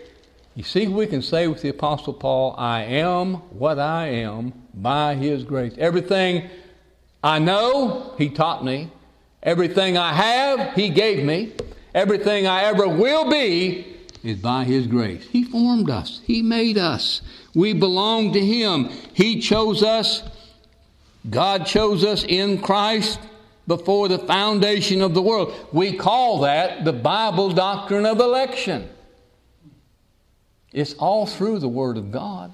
You 0.55 0.63
see, 0.63 0.87
we 0.87 1.07
can 1.07 1.21
say 1.21 1.47
with 1.47 1.61
the 1.61 1.69
Apostle 1.69 2.13
Paul, 2.13 2.55
I 2.57 2.83
am 2.83 3.35
what 3.57 3.79
I 3.79 4.07
am 4.07 4.53
by 4.73 5.15
His 5.15 5.43
grace. 5.43 5.73
Everything 5.77 6.49
I 7.23 7.39
know, 7.39 8.15
He 8.17 8.29
taught 8.29 8.65
me. 8.65 8.89
Everything 9.43 9.97
I 9.97 10.13
have, 10.13 10.73
He 10.73 10.89
gave 10.89 11.23
me. 11.23 11.53
Everything 11.93 12.47
I 12.47 12.63
ever 12.63 12.87
will 12.87 13.29
be 13.29 13.97
is 14.23 14.37
by 14.37 14.63
His 14.63 14.87
grace. 14.87 15.25
He 15.29 15.43
formed 15.43 15.89
us, 15.89 16.21
He 16.25 16.41
made 16.41 16.77
us. 16.77 17.21
We 17.55 17.73
belong 17.73 18.33
to 18.33 18.39
Him. 18.39 18.89
He 19.13 19.39
chose 19.39 19.83
us. 19.83 20.23
God 21.29 21.65
chose 21.65 22.03
us 22.03 22.23
in 22.23 22.61
Christ 22.61 23.19
before 23.67 24.07
the 24.07 24.19
foundation 24.19 25.01
of 25.01 25.13
the 25.13 25.21
world. 25.21 25.53
We 25.71 25.93
call 25.93 26.41
that 26.41 26.85
the 26.85 26.93
Bible 26.93 27.49
doctrine 27.49 28.05
of 28.05 28.19
election. 28.19 28.89
It's 30.71 30.93
all 30.93 31.25
through 31.25 31.59
the 31.59 31.67
Word 31.67 31.97
of 31.97 32.11
God. 32.11 32.53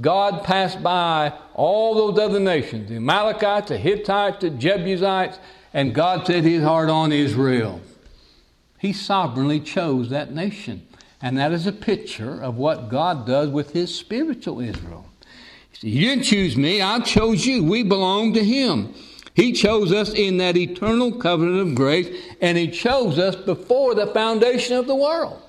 God 0.00 0.44
passed 0.44 0.82
by 0.82 1.32
all 1.54 1.94
those 1.94 2.18
other 2.18 2.40
nations, 2.40 2.88
the 2.88 2.96
Amalekites, 2.96 3.68
the 3.68 3.78
Hittites, 3.78 4.40
the 4.40 4.50
Jebusites, 4.50 5.38
and 5.74 5.94
God 5.94 6.26
set 6.26 6.44
his 6.44 6.62
heart 6.62 6.88
on 6.88 7.12
Israel. 7.12 7.80
He 8.82 8.92
sovereignly 8.92 9.60
chose 9.60 10.10
that 10.10 10.34
nation. 10.34 10.88
And 11.20 11.38
that 11.38 11.52
is 11.52 11.68
a 11.68 11.72
picture 11.72 12.42
of 12.42 12.56
what 12.56 12.88
God 12.88 13.24
does 13.24 13.48
with 13.48 13.70
his 13.70 13.94
spiritual 13.94 14.58
Israel. 14.58 15.06
He 15.80 16.00
didn't 16.00 16.24
choose 16.24 16.56
me, 16.56 16.82
I 16.82 16.98
chose 16.98 17.46
you. 17.46 17.62
We 17.62 17.84
belong 17.84 18.34
to 18.34 18.42
him. 18.42 18.92
He 19.34 19.52
chose 19.52 19.92
us 19.92 20.12
in 20.12 20.38
that 20.38 20.56
eternal 20.56 21.12
covenant 21.12 21.60
of 21.60 21.74
grace, 21.76 22.08
and 22.40 22.58
he 22.58 22.72
chose 22.72 23.20
us 23.20 23.36
before 23.36 23.94
the 23.94 24.08
foundation 24.08 24.76
of 24.76 24.88
the 24.88 24.96
world. 24.96 25.40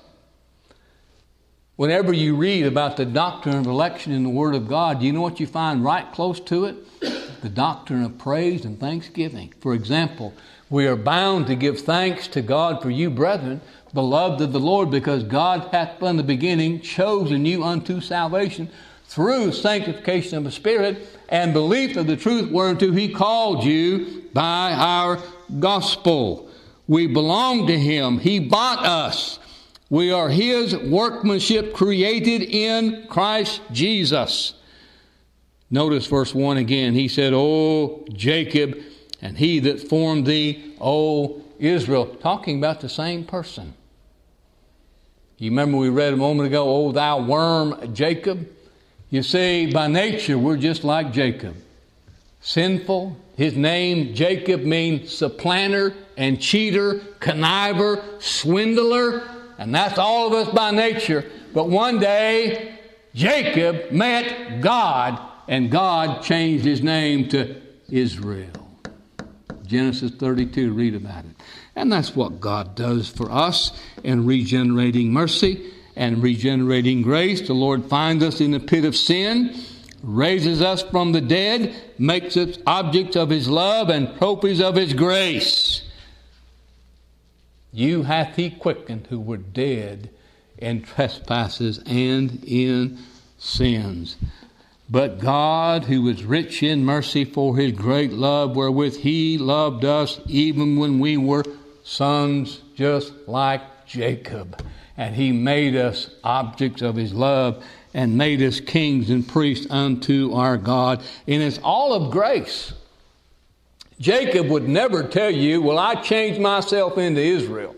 Whenever 1.74 2.12
you 2.12 2.36
read 2.36 2.66
about 2.66 2.96
the 2.96 3.04
doctrine 3.04 3.56
of 3.56 3.66
election 3.66 4.12
in 4.12 4.22
the 4.22 4.30
Word 4.30 4.54
of 4.54 4.68
God, 4.68 5.02
you 5.02 5.12
know 5.12 5.20
what 5.20 5.40
you 5.40 5.48
find 5.48 5.82
right 5.82 6.10
close 6.12 6.38
to 6.38 6.66
it? 6.66 7.00
The 7.42 7.48
doctrine 7.48 8.04
of 8.04 8.16
praise 8.16 8.64
and 8.64 8.78
thanksgiving. 8.78 9.52
For 9.60 9.74
example, 9.74 10.34
we 10.74 10.88
are 10.88 10.96
bound 10.96 11.46
to 11.46 11.54
give 11.54 11.78
thanks 11.78 12.26
to 12.26 12.42
God 12.42 12.82
for 12.82 12.90
you, 12.90 13.08
brethren, 13.08 13.60
beloved 13.92 14.40
of 14.40 14.52
the 14.52 14.58
Lord, 14.58 14.90
because 14.90 15.22
God 15.22 15.68
hath 15.70 16.00
from 16.00 16.16
the 16.16 16.24
beginning 16.24 16.80
chosen 16.80 17.46
you 17.46 17.62
unto 17.62 18.00
salvation 18.00 18.68
through 19.04 19.52
sanctification 19.52 20.36
of 20.36 20.42
the 20.42 20.50
Spirit 20.50 21.06
and 21.28 21.52
belief 21.52 21.96
of 21.96 22.08
the 22.08 22.16
truth 22.16 22.50
whereunto 22.50 22.90
He 22.90 23.08
called 23.08 23.62
you 23.62 24.24
by 24.32 24.72
our 24.72 25.22
gospel. 25.60 26.50
We 26.88 27.06
belong 27.06 27.68
to 27.68 27.78
Him. 27.78 28.18
He 28.18 28.40
bought 28.40 28.84
us. 28.84 29.38
We 29.90 30.10
are 30.10 30.28
His 30.28 30.76
workmanship 30.76 31.72
created 31.72 32.42
in 32.42 33.06
Christ 33.06 33.60
Jesus. 33.70 34.54
Notice 35.70 36.08
verse 36.08 36.34
1 36.34 36.56
again. 36.56 36.94
He 36.94 37.06
said, 37.06 37.32
O 37.32 38.04
Jacob, 38.12 38.76
and 39.24 39.38
he 39.38 39.58
that 39.58 39.80
formed 39.80 40.26
thee, 40.26 40.74
O 40.78 41.42
Israel. 41.58 42.04
Talking 42.06 42.58
about 42.58 42.82
the 42.82 42.90
same 42.90 43.24
person. 43.24 43.72
You 45.38 45.50
remember 45.50 45.78
we 45.78 45.88
read 45.88 46.12
a 46.12 46.16
moment 46.16 46.46
ago, 46.46 46.68
O 46.68 46.92
thou 46.92 47.24
worm 47.24 47.94
Jacob? 47.94 48.46
You 49.08 49.22
see, 49.22 49.72
by 49.72 49.88
nature, 49.88 50.36
we're 50.36 50.58
just 50.58 50.84
like 50.84 51.10
Jacob. 51.10 51.56
Sinful. 52.42 53.16
His 53.36 53.56
name, 53.56 54.14
Jacob, 54.14 54.60
means 54.60 55.12
supplanter 55.12 55.94
and 56.18 56.38
cheater, 56.40 56.96
conniver, 57.18 58.22
swindler. 58.22 59.22
And 59.56 59.74
that's 59.74 59.98
all 59.98 60.26
of 60.26 60.34
us 60.34 60.54
by 60.54 60.70
nature. 60.70 61.24
But 61.54 61.70
one 61.70 61.98
day, 61.98 62.78
Jacob 63.14 63.90
met 63.90 64.60
God, 64.60 65.18
and 65.48 65.70
God 65.70 66.22
changed 66.22 66.64
his 66.64 66.82
name 66.82 67.28
to 67.30 67.56
Israel. 67.88 68.63
Genesis 69.66 70.10
32, 70.12 70.72
read 70.72 70.94
about 70.94 71.24
it. 71.24 71.30
And 71.76 71.92
that's 71.92 72.14
what 72.14 72.40
God 72.40 72.74
does 72.74 73.08
for 73.08 73.30
us 73.30 73.72
in 74.02 74.26
regenerating 74.26 75.12
mercy 75.12 75.72
and 75.96 76.22
regenerating 76.22 77.02
grace. 77.02 77.46
The 77.46 77.54
Lord 77.54 77.84
finds 77.86 78.24
us 78.24 78.40
in 78.40 78.52
the 78.52 78.60
pit 78.60 78.84
of 78.84 78.96
sin, 78.96 79.58
raises 80.02 80.62
us 80.62 80.82
from 80.82 81.12
the 81.12 81.20
dead, 81.20 81.74
makes 81.98 82.36
us 82.36 82.58
objects 82.66 83.16
of 83.16 83.30
His 83.30 83.48
love 83.48 83.88
and 83.88 84.16
trophies 84.18 84.60
of 84.60 84.76
His 84.76 84.92
grace. 84.92 85.82
You 87.74 88.04
hath 88.04 88.36
he 88.36 88.50
quickened 88.50 89.08
who 89.08 89.18
were 89.18 89.36
dead 89.36 90.08
in 90.58 90.82
trespasses 90.82 91.80
and 91.84 92.44
in 92.44 92.98
sins. 93.36 94.16
But 94.94 95.18
God, 95.18 95.86
who 95.86 96.08
is 96.08 96.22
rich 96.22 96.62
in 96.62 96.84
mercy 96.84 97.24
for 97.24 97.56
his 97.56 97.72
great 97.72 98.12
love 98.12 98.54
wherewith 98.54 98.98
he 98.98 99.38
loved 99.38 99.84
us, 99.84 100.20
even 100.26 100.76
when 100.76 101.00
we 101.00 101.16
were 101.16 101.42
sons 101.82 102.60
just 102.76 103.12
like 103.26 103.60
Jacob, 103.88 104.64
and 104.96 105.16
he 105.16 105.32
made 105.32 105.74
us 105.74 106.10
objects 106.22 106.80
of 106.80 106.94
his 106.94 107.12
love 107.12 107.64
and 107.92 108.16
made 108.16 108.40
us 108.40 108.60
kings 108.60 109.10
and 109.10 109.26
priests 109.26 109.66
unto 109.68 110.32
our 110.32 110.56
God. 110.56 111.02
And 111.26 111.42
it's 111.42 111.58
all 111.64 111.92
of 111.92 112.12
grace. 112.12 112.72
Jacob 113.98 114.46
would 114.46 114.68
never 114.68 115.02
tell 115.02 115.30
you, 115.30 115.60
Well, 115.60 115.80
I 115.80 115.96
changed 115.96 116.40
myself 116.40 116.98
into 116.98 117.20
Israel. 117.20 117.74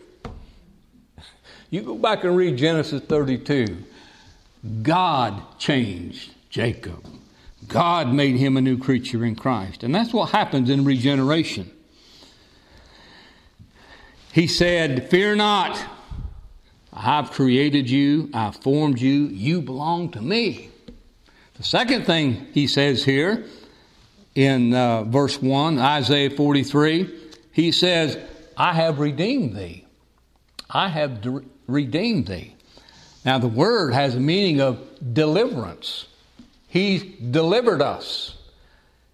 You 1.71 1.81
go 1.81 1.95
back 1.97 2.25
and 2.25 2.37
read 2.37 2.59
Genesis 2.59 3.01
32. 3.01 3.85
God 4.83 5.43
changed 5.59 6.35
Jacob. 6.57 7.07
God 7.69 8.15
made 8.15 8.37
him 8.37 8.57
a 8.57 8.63
new 8.63 8.79
creature 8.79 9.27
in 9.27 9.37
Christ. 9.37 9.83
And 9.83 9.95
that's 9.95 10.15
what 10.15 10.31
happens 10.31 10.71
in 10.71 10.87
regeneration. 10.87 11.71
He 14.33 14.47
said, 14.47 15.11
Fear 15.11 15.37
not. 15.37 15.79
I've 16.95 17.31
created 17.31 17.91
you, 17.91 18.31
I've 18.33 18.57
formed 18.57 18.99
you, 18.99 19.27
you 19.27 19.61
belong 19.61 20.13
to 20.13 20.23
me. 20.23 20.71
The 21.59 21.63
second 21.63 22.07
thing 22.07 22.47
he 22.55 22.67
says 22.67 23.05
here 23.05 23.45
in 24.35 24.73
uh, 24.73 25.05
verse 25.05 25.43
1, 25.43 25.79
Isaiah 25.79 26.31
43, 26.31 27.15
he 27.53 27.71
says, 27.71 28.17
I 28.57 28.73
have 28.73 28.99
redeemed 28.99 29.55
thee. 29.55 29.85
I 30.71 30.89
have 30.89 31.21
de- 31.21 31.45
redeemed 31.67 32.29
thee. 32.29 32.55
Now, 33.27 33.39
the 33.39 33.47
word 33.47 33.93
has 33.93 34.15
a 34.15 34.21
meaning 34.21 34.63
of 34.63 34.81
deliverance. 35.13 36.07
He's 36.69 37.03
delivered 37.03 37.83
us. 37.83 38.37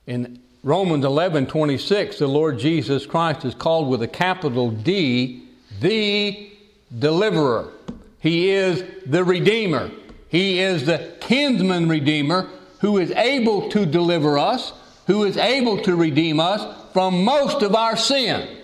In 0.06 0.40
Romans 0.64 1.04
11 1.04 1.46
26, 1.46 2.18
the 2.18 2.26
Lord 2.26 2.58
Jesus 2.58 3.06
Christ 3.06 3.44
is 3.44 3.54
called 3.54 3.88
with 3.88 4.02
a 4.02 4.08
capital 4.08 4.70
D, 4.70 5.48
the 5.80 6.50
deliverer. 6.96 7.72
He 8.20 8.50
is 8.50 8.84
the 9.04 9.24
Redeemer. 9.24 9.90
He 10.28 10.60
is 10.60 10.86
the 10.86 11.14
kinsman 11.20 11.88
Redeemer 11.88 12.48
who 12.80 12.98
is 12.98 13.10
able 13.12 13.68
to 13.70 13.86
deliver 13.86 14.38
us, 14.38 14.72
who 15.06 15.24
is 15.24 15.36
able 15.36 15.80
to 15.82 15.94
redeem 15.94 16.40
us 16.40 16.64
from 16.92 17.24
most 17.24 17.62
of 17.62 17.74
our 17.74 17.96
sin. 17.96 18.58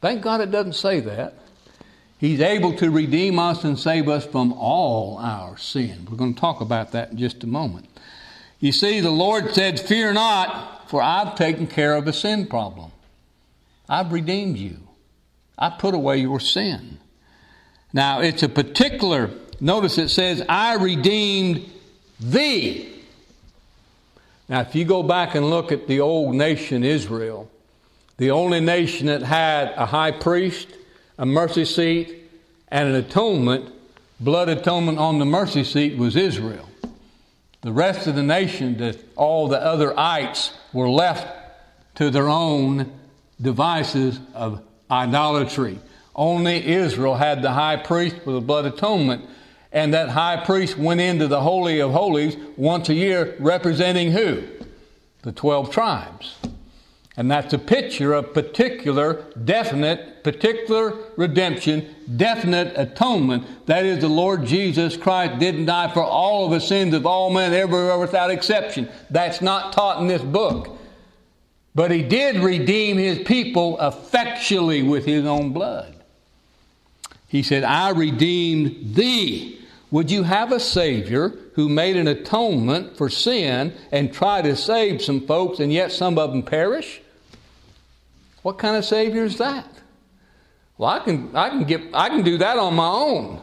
Thank 0.00 0.22
God 0.22 0.40
it 0.40 0.50
doesn't 0.50 0.74
say 0.74 1.00
that. 1.00 1.34
He's 2.18 2.40
able 2.40 2.72
to 2.74 2.90
redeem 2.90 3.38
us 3.38 3.64
and 3.64 3.78
save 3.78 4.08
us 4.08 4.24
from 4.24 4.52
all 4.54 5.18
our 5.18 5.58
sin. 5.58 6.06
We're 6.10 6.16
going 6.16 6.34
to 6.34 6.40
talk 6.40 6.60
about 6.60 6.92
that 6.92 7.10
in 7.10 7.18
just 7.18 7.44
a 7.44 7.46
moment. 7.46 7.86
You 8.58 8.72
see, 8.72 9.00
the 9.00 9.10
Lord 9.10 9.54
said, 9.54 9.78
Fear 9.78 10.14
not, 10.14 10.88
for 10.88 11.02
I've 11.02 11.34
taken 11.34 11.66
care 11.66 11.94
of 11.94 12.06
the 12.06 12.12
sin 12.12 12.46
problem. 12.46 12.90
I've 13.88 14.12
redeemed 14.12 14.56
you. 14.56 14.78
I 15.58 15.70
put 15.70 15.94
away 15.94 16.18
your 16.18 16.40
sin. 16.40 16.98
Now, 17.92 18.20
it's 18.20 18.42
a 18.42 18.48
particular, 18.48 19.30
notice 19.60 19.98
it 19.98 20.08
says, 20.08 20.42
I 20.48 20.74
redeemed 20.74 21.70
thee. 22.18 22.92
Now, 24.48 24.60
if 24.60 24.74
you 24.74 24.84
go 24.84 25.02
back 25.02 25.34
and 25.34 25.50
look 25.50 25.70
at 25.70 25.86
the 25.86 26.00
old 26.00 26.34
nation 26.34 26.82
Israel, 26.82 27.50
the 28.16 28.30
only 28.30 28.60
nation 28.60 29.06
that 29.08 29.22
had 29.22 29.72
a 29.76 29.86
high 29.86 30.12
priest, 30.12 30.68
a 31.18 31.26
mercy 31.26 31.64
seat, 31.64 32.24
and 32.68 32.88
an 32.88 32.94
atonement, 32.94 33.72
blood 34.20 34.48
atonement 34.48 34.98
on 34.98 35.18
the 35.18 35.24
mercy 35.24 35.64
seat 35.64 35.96
was 35.96 36.16
Israel. 36.16 36.68
The 37.62 37.72
rest 37.72 38.06
of 38.06 38.14
the 38.14 38.22
nation, 38.22 38.76
the, 38.76 38.98
all 39.16 39.48
the 39.48 39.60
other 39.60 39.98
ites, 39.98 40.52
were 40.72 40.88
left 40.88 41.26
to 41.96 42.10
their 42.10 42.28
own 42.28 42.92
devices 43.40 44.20
of 44.34 44.62
idolatry. 44.90 45.78
Only 46.14 46.64
Israel 46.64 47.14
had 47.14 47.42
the 47.42 47.50
high 47.50 47.76
priest 47.76 48.16
for 48.24 48.32
the 48.32 48.40
blood 48.40 48.66
atonement. 48.66 49.24
And 49.72 49.92
that 49.92 50.08
high 50.08 50.44
priest 50.44 50.78
went 50.78 51.00
into 51.00 51.26
the 51.26 51.40
Holy 51.40 51.80
of 51.80 51.92
Holies 51.92 52.36
once 52.56 52.88
a 52.88 52.94
year, 52.94 53.36
representing 53.38 54.12
who? 54.12 54.42
The 55.22 55.32
12 55.32 55.70
tribes. 55.70 56.36
And 57.18 57.30
that's 57.30 57.54
a 57.54 57.58
picture 57.58 58.12
of 58.12 58.34
particular, 58.34 59.24
definite, 59.42 60.22
particular 60.22 60.94
redemption, 61.16 61.94
definite 62.14 62.74
atonement. 62.76 63.66
That 63.66 63.86
is, 63.86 64.00
the 64.00 64.08
Lord 64.08 64.44
Jesus 64.44 64.98
Christ 64.98 65.38
didn't 65.38 65.64
die 65.64 65.92
for 65.94 66.02
all 66.02 66.44
of 66.44 66.50
the 66.50 66.60
sins 66.60 66.92
of 66.92 67.06
all 67.06 67.30
men 67.30 67.54
everywhere 67.54 67.98
without 67.98 68.30
exception. 68.30 68.88
That's 69.08 69.40
not 69.40 69.72
taught 69.72 70.00
in 70.00 70.08
this 70.08 70.22
book. 70.22 70.76
But 71.74 71.90
he 71.90 72.02
did 72.02 72.36
redeem 72.36 72.98
his 72.98 73.18
people 73.20 73.78
effectually 73.80 74.82
with 74.82 75.06
his 75.06 75.24
own 75.24 75.52
blood. 75.52 75.94
He 77.28 77.42
said, 77.42 77.64
I 77.64 77.90
redeemed 77.90 78.94
thee. 78.94 79.60
Would 79.90 80.10
you 80.10 80.24
have 80.24 80.52
a 80.52 80.60
Savior 80.60 81.32
who 81.54 81.68
made 81.68 81.96
an 81.96 82.08
atonement 82.08 82.96
for 82.96 83.08
sin 83.08 83.72
and 83.90 84.12
try 84.12 84.42
to 84.42 84.54
save 84.54 85.00
some 85.00 85.26
folks 85.26 85.60
and 85.60 85.72
yet 85.72 85.92
some 85.92 86.18
of 86.18 86.30
them 86.30 86.42
perish? 86.42 87.00
What 88.46 88.58
kind 88.58 88.76
of 88.76 88.84
Savior 88.84 89.24
is 89.24 89.38
that? 89.38 89.66
Well, 90.78 90.88
I 90.88 91.00
can, 91.00 91.34
I 91.34 91.48
can, 91.48 91.64
get, 91.64 91.80
I 91.92 92.08
can 92.08 92.22
do 92.22 92.38
that 92.38 92.58
on 92.58 92.76
my 92.76 92.86
own. 92.86 93.40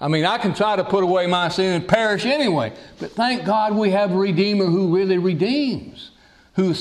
I 0.00 0.08
mean, 0.08 0.24
I 0.24 0.38
can 0.38 0.54
try 0.54 0.76
to 0.76 0.82
put 0.82 1.04
away 1.04 1.26
my 1.26 1.50
sin 1.50 1.74
and 1.74 1.86
perish 1.86 2.24
anyway. 2.24 2.72
But 2.98 3.10
thank 3.10 3.44
God 3.44 3.76
we 3.76 3.90
have 3.90 4.12
a 4.12 4.16
Redeemer 4.16 4.64
who 4.64 4.96
really 4.96 5.18
redeems, 5.18 6.12
who's 6.54 6.78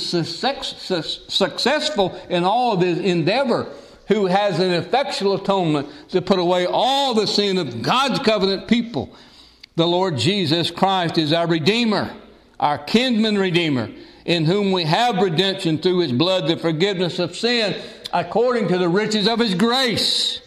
successful 1.28 2.18
in 2.30 2.46
all 2.46 2.76
of 2.76 2.80
his 2.80 2.98
endeavor, 2.98 3.68
who 4.08 4.28
has 4.28 4.62
an 4.62 4.72
effectual 4.72 5.34
atonement 5.34 5.90
to 6.12 6.22
put 6.22 6.40
away 6.40 6.66
all 6.66 7.14
the 7.14 7.28
sin 7.28 7.58
of 7.58 7.82
God's 7.82 8.20
covenant 8.20 8.70
people. 8.70 9.14
The 9.76 9.86
Lord 9.86 10.18
Jesus 10.18 10.72
Christ 10.72 11.18
is 11.18 11.34
our 11.34 11.46
Redeemer, 11.46 12.16
our 12.58 12.78
kinsman 12.78 13.38
Redeemer 13.38 13.90
in 14.26 14.46
whom 14.46 14.72
we 14.72 14.84
have 14.84 15.22
redemption 15.22 15.78
through 15.78 16.00
his 16.00 16.12
blood, 16.12 16.48
the 16.48 16.58
forgiveness 16.58 17.20
of 17.20 17.36
sin, 17.36 17.80
according 18.12 18.68
to 18.68 18.78
the 18.78 18.90
riches 18.90 19.28
of 19.28 19.40
his 19.40 19.54
grace. 19.54 20.42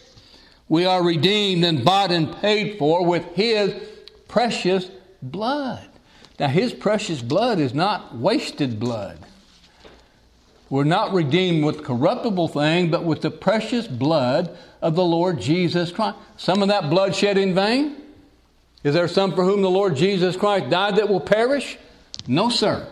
We 0.67 0.85
are 0.85 1.01
redeemed 1.01 1.63
and 1.63 1.83
bought 1.83 2.11
and 2.11 2.35
paid 2.37 2.77
for 2.77 3.05
with 3.05 3.25
his 3.33 3.73
precious 4.27 4.89
blood. 5.21 5.87
Now, 6.39 6.47
his 6.47 6.73
precious 6.73 7.21
blood 7.21 7.59
is 7.59 7.73
not 7.73 8.15
wasted 8.15 8.79
blood. 8.79 9.19
We're 10.69 10.83
not 10.83 11.13
redeemed 11.13 11.65
with 11.65 11.83
corruptible 11.83 12.49
thing, 12.49 12.91
but 12.91 13.03
with 13.03 13.21
the 13.21 13.31
precious 13.31 13.87
blood 13.87 14.55
of 14.81 14.95
the 14.95 15.03
Lord 15.03 15.41
Jesus 15.41 15.91
Christ. 15.91 16.17
Some 16.37 16.61
of 16.61 16.67
that 16.67 16.89
blood 16.89 17.15
shed 17.15 17.37
in 17.37 17.55
vain? 17.55 17.95
Is 18.83 18.93
there 18.93 19.07
some 19.07 19.33
for 19.33 19.43
whom 19.43 19.61
the 19.61 19.69
Lord 19.69 19.95
Jesus 19.95 20.37
Christ 20.37 20.69
died 20.69 20.97
that 20.97 21.09
will 21.09 21.19
perish? 21.19 21.77
No, 22.27 22.49
sir. 22.49 22.87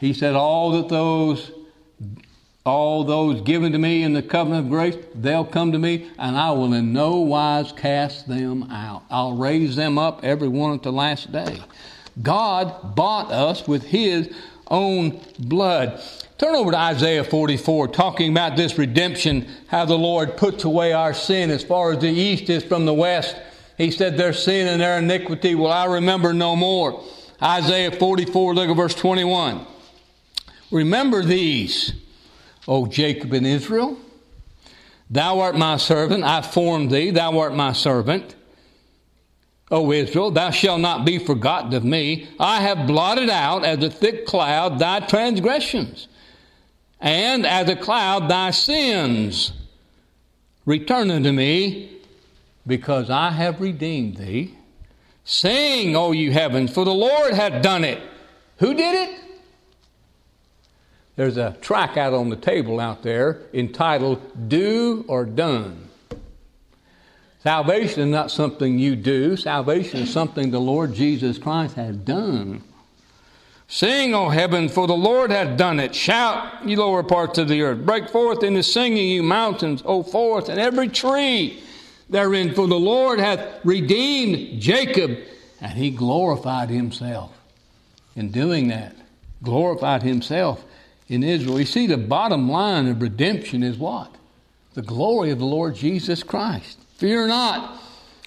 He 0.00 0.14
said, 0.14 0.34
All 0.34 0.72
that 0.72 0.88
those 0.88 1.52
all 2.64 3.04
those 3.04 3.40
given 3.40 3.72
to 3.72 3.78
me 3.78 4.02
in 4.02 4.12
the 4.12 4.22
covenant 4.22 4.66
of 4.66 4.70
grace, 4.70 4.96
they'll 5.14 5.46
come 5.46 5.72
to 5.72 5.78
me, 5.78 6.10
and 6.18 6.36
I 6.36 6.50
will 6.50 6.74
in 6.74 6.92
no 6.92 7.16
wise 7.16 7.72
cast 7.72 8.28
them 8.28 8.64
out. 8.64 9.02
I'll 9.10 9.36
raise 9.36 9.76
them 9.76 9.98
up, 9.98 10.24
every 10.24 10.48
one 10.48 10.74
at 10.74 10.82
the 10.82 10.92
last 10.92 11.32
day. 11.32 11.58
God 12.22 12.94
bought 12.94 13.32
us 13.32 13.66
with 13.66 13.84
His 13.84 14.32
own 14.68 15.20
blood. 15.38 16.02
Turn 16.36 16.54
over 16.54 16.70
to 16.70 16.78
Isaiah 16.78 17.24
44, 17.24 17.88
talking 17.88 18.30
about 18.30 18.56
this 18.56 18.76
redemption, 18.76 19.48
how 19.68 19.86
the 19.86 19.98
Lord 19.98 20.36
puts 20.36 20.64
away 20.64 20.92
our 20.92 21.14
sin 21.14 21.50
as 21.50 21.64
far 21.64 21.92
as 21.92 21.98
the 21.98 22.08
east 22.08 22.50
is 22.50 22.62
from 22.62 22.84
the 22.84 22.94
west. 22.94 23.36
He 23.78 23.90
said, 23.90 24.16
Their 24.16 24.34
sin 24.34 24.68
and 24.68 24.80
their 24.80 24.98
iniquity 24.98 25.54
will 25.54 25.72
I 25.72 25.86
remember 25.86 26.34
no 26.34 26.56
more. 26.56 27.02
Isaiah 27.42 27.90
44, 27.90 28.54
look 28.54 28.68
at 28.68 28.76
verse 28.76 28.94
21. 28.94 29.66
Remember 30.70 31.22
these, 31.22 31.92
O 32.68 32.86
Jacob 32.86 33.32
and 33.32 33.46
Israel. 33.46 33.98
Thou 35.08 35.40
art 35.40 35.56
my 35.56 35.76
servant, 35.76 36.22
I 36.22 36.40
formed 36.42 36.90
thee, 36.90 37.10
thou 37.10 37.38
art 37.40 37.54
my 37.54 37.72
servant. 37.72 38.36
O 39.70 39.92
Israel, 39.92 40.30
thou 40.30 40.50
shalt 40.50 40.80
not 40.80 41.04
be 41.04 41.18
forgotten 41.18 41.74
of 41.74 41.84
me. 41.84 42.28
I 42.38 42.60
have 42.60 42.86
blotted 42.86 43.30
out 43.30 43.64
as 43.64 43.82
a 43.82 43.90
thick 43.90 44.26
cloud 44.26 44.78
thy 44.78 45.00
transgressions, 45.00 46.08
and 47.00 47.46
as 47.46 47.68
a 47.68 47.76
cloud 47.76 48.28
thy 48.28 48.50
sins. 48.50 49.52
Return 50.64 51.10
unto 51.10 51.32
me, 51.32 51.90
because 52.66 53.10
I 53.10 53.30
have 53.30 53.60
redeemed 53.60 54.16
thee. 54.16 54.56
Sing, 55.24 55.96
O 55.96 56.12
you 56.12 56.32
heavens, 56.32 56.72
for 56.72 56.84
the 56.84 56.94
Lord 56.94 57.34
hath 57.34 57.62
done 57.62 57.84
it. 57.84 58.00
Who 58.58 58.74
did 58.74 59.08
it? 59.08 59.20
There's 61.20 61.36
a 61.36 61.54
track 61.60 61.98
out 61.98 62.14
on 62.14 62.30
the 62.30 62.36
table 62.36 62.80
out 62.80 63.02
there 63.02 63.42
entitled 63.52 64.48
Do 64.48 65.04
or 65.06 65.26
Done. 65.26 65.90
Salvation 67.42 68.04
is 68.04 68.08
not 68.08 68.30
something 68.30 68.78
you 68.78 68.96
do, 68.96 69.36
salvation 69.36 70.00
is 70.00 70.10
something 70.10 70.50
the 70.50 70.58
Lord 70.58 70.94
Jesus 70.94 71.36
Christ 71.36 71.74
has 71.74 71.94
done. 71.94 72.62
Sing, 73.68 74.14
O 74.14 74.30
heaven, 74.30 74.70
for 74.70 74.86
the 74.86 74.96
Lord 74.96 75.30
hath 75.30 75.58
done 75.58 75.78
it. 75.78 75.94
Shout, 75.94 76.66
ye 76.66 76.74
lower 76.74 77.02
parts 77.02 77.38
of 77.38 77.48
the 77.48 77.60
earth. 77.60 77.84
Break 77.84 78.08
forth 78.08 78.42
into 78.42 78.62
singing, 78.62 79.10
you 79.10 79.22
mountains, 79.22 79.82
O 79.84 80.02
forth, 80.02 80.48
and 80.48 80.58
every 80.58 80.88
tree 80.88 81.62
therein. 82.08 82.54
For 82.54 82.66
the 82.66 82.80
Lord 82.80 83.20
hath 83.20 83.62
redeemed 83.62 84.58
Jacob, 84.58 85.18
and 85.60 85.72
he 85.72 85.90
glorified 85.90 86.70
himself. 86.70 87.36
In 88.16 88.30
doing 88.30 88.68
that, 88.68 88.96
glorified 89.42 90.02
himself 90.02 90.64
in 91.10 91.24
Israel. 91.24 91.58
You 91.58 91.66
see, 91.66 91.86
the 91.86 91.98
bottom 91.98 92.48
line 92.48 92.86
of 92.86 93.02
redemption 93.02 93.62
is 93.62 93.76
what? 93.76 94.14
The 94.74 94.82
glory 94.82 95.32
of 95.32 95.40
the 95.40 95.44
Lord 95.44 95.74
Jesus 95.74 96.22
Christ. 96.22 96.78
Fear 96.96 97.26
not, 97.26 97.82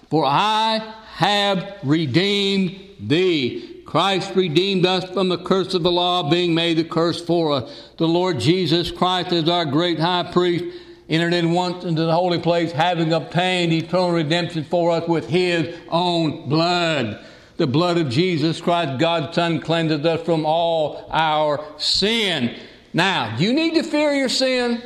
for 0.10 0.26
I 0.26 0.93
have 1.15 1.78
redeemed 1.84 2.80
thee. 3.00 3.82
Christ 3.86 4.36
redeemed 4.36 4.86
us 4.86 5.10
from 5.12 5.30
the 5.30 5.38
curse 5.38 5.74
of 5.74 5.84
the 5.84 5.91
law, 5.91 6.30
being 6.30 6.54
made 6.54 6.78
the 6.78 6.84
curse 6.84 7.24
for 7.24 7.54
us. 7.54 7.91
The 7.98 8.08
Lord 8.08 8.39
Jesus 8.39 8.91
Christ 8.91 9.32
is 9.32 9.48
our 9.48 9.65
great 9.65 10.00
high 10.00 10.30
priest, 10.34 10.65
entered 11.08 11.34
in 11.34 11.54
once 11.54 11.86
into 11.86 12.04
the 12.04 12.13
holy 12.13 12.39
place, 12.39 12.72
having 12.74 13.13
obtained 13.13 13.72
eternal 13.72 14.12
redemption 14.12 14.65
for 14.65 14.91
us 14.91 15.08
with 15.08 15.30
his 15.30 15.78
own 15.88 16.50
blood. 16.50 17.24
The 17.56 17.67
blood 17.67 17.98
of 17.98 18.10
Jesus 18.10 18.60
Christ, 18.60 19.00
God's 19.00 19.36
Son, 19.36 19.62
cleanses 19.62 20.06
us 20.06 20.26
from 20.26 20.46
all 20.46 21.08
our 21.12 21.63
sin. 21.78 22.58
Now, 22.93 23.38
you 23.38 23.53
need 23.53 23.73
to 23.75 23.84
fear 23.84 24.12
your 24.12 24.29
sin. 24.29 24.82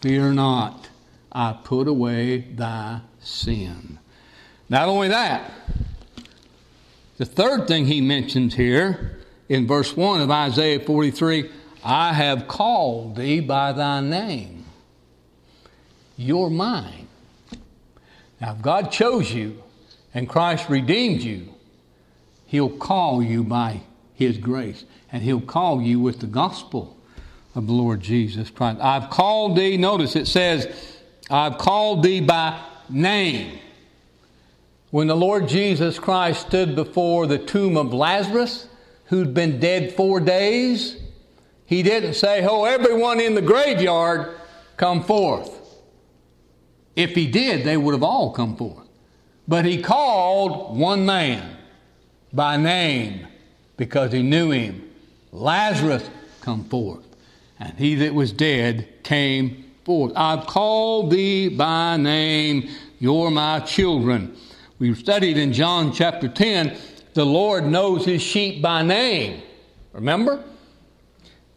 Fear 0.00 0.32
not, 0.32 0.88
I 1.30 1.58
put 1.62 1.88
away 1.88 2.40
thy 2.40 3.00
sin. 3.20 3.98
Not 4.68 4.88
only 4.88 5.08
that, 5.08 5.50
the 7.16 7.24
third 7.24 7.66
thing 7.66 7.86
he 7.86 8.00
mentions 8.00 8.54
here 8.54 9.18
in 9.48 9.66
verse 9.66 9.96
1 9.96 10.20
of 10.20 10.30
Isaiah 10.30 10.80
43 10.80 11.50
I 11.84 12.12
have 12.12 12.48
called 12.48 13.16
thee 13.16 13.40
by 13.40 13.72
thy 13.72 14.00
name. 14.00 14.64
You're 16.16 16.50
mine. 16.50 17.06
Now, 18.40 18.52
if 18.52 18.62
God 18.62 18.90
chose 18.90 19.32
you 19.32 19.62
and 20.14 20.28
Christ 20.28 20.68
redeemed 20.68 21.22
you, 21.22 21.54
he'll 22.46 22.76
call 22.76 23.22
you 23.22 23.44
by 23.44 23.82
his 24.14 24.38
grace, 24.38 24.84
and 25.12 25.22
he'll 25.22 25.40
call 25.40 25.80
you 25.80 26.00
with 26.00 26.20
the 26.20 26.26
gospel 26.26 26.96
of 27.54 27.66
the 27.66 27.72
Lord 27.72 28.00
Jesus 28.00 28.50
Christ. 28.50 28.80
I've 28.80 29.10
called 29.10 29.56
thee, 29.56 29.76
notice 29.76 30.16
it 30.16 30.26
says, 30.26 30.98
I've 31.30 31.58
called 31.58 32.02
thee 32.02 32.20
by 32.20 32.60
name. 32.88 33.58
When 34.90 35.06
the 35.06 35.16
Lord 35.16 35.48
Jesus 35.48 35.98
Christ 35.98 36.46
stood 36.46 36.74
before 36.74 37.26
the 37.26 37.38
tomb 37.38 37.76
of 37.76 37.92
Lazarus, 37.92 38.68
who'd 39.06 39.34
been 39.34 39.60
dead 39.60 39.92
four 39.92 40.20
days, 40.20 40.96
he 41.66 41.82
didn't 41.82 42.14
say, 42.14 42.46
Oh, 42.46 42.64
everyone 42.64 43.20
in 43.20 43.34
the 43.34 43.42
graveyard, 43.42 44.34
come 44.76 45.02
forth. 45.02 45.54
If 46.96 47.14
he 47.14 47.26
did, 47.26 47.64
they 47.64 47.76
would 47.76 47.92
have 47.92 48.02
all 48.02 48.32
come 48.32 48.56
forth. 48.56 48.88
But 49.46 49.64
he 49.64 49.82
called 49.82 50.78
one 50.78 51.04
man 51.04 51.56
by 52.32 52.56
name 52.56 53.26
because 53.76 54.12
he 54.12 54.22
knew 54.22 54.50
him. 54.50 54.87
Lazarus, 55.32 56.08
come 56.40 56.64
forth. 56.64 57.04
And 57.60 57.78
he 57.78 57.96
that 57.96 58.14
was 58.14 58.32
dead 58.32 58.88
came 59.02 59.64
forth. 59.84 60.12
I've 60.14 60.46
called 60.46 61.10
thee 61.10 61.48
by 61.48 61.96
name. 61.96 62.68
You're 62.98 63.30
my 63.30 63.60
children. 63.60 64.36
We 64.78 64.94
studied 64.94 65.36
in 65.36 65.52
John 65.52 65.92
chapter 65.92 66.28
10, 66.28 66.76
the 67.14 67.26
Lord 67.26 67.64
knows 67.64 68.04
his 68.04 68.22
sheep 68.22 68.62
by 68.62 68.82
name. 68.82 69.42
Remember? 69.92 70.44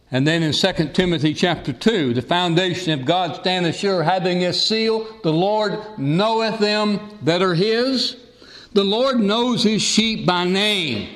And 0.10 0.28
then 0.28 0.44
in 0.44 0.54
2 0.54 0.90
Timothy 0.94 1.34
chapter 1.34 1.72
2, 1.72 2.16
the 2.16 2.22
foundation 2.22 2.92
of 2.92 3.06
God 3.06 3.36
standeth 3.36 3.78
sure, 3.78 4.04
having 4.04 4.42
his 4.42 4.62
seal, 4.62 5.08
the 5.24 5.32
Lord 5.32 5.80
knoweth 5.98 6.60
them 6.60 7.00
that 7.22 7.42
are 7.42 7.54
his. 7.54 8.18
The 8.74 8.84
Lord 8.84 9.20
knows 9.20 9.64
his 9.64 9.82
sheep 9.82 10.26
by 10.26 10.46
name. 10.46 11.16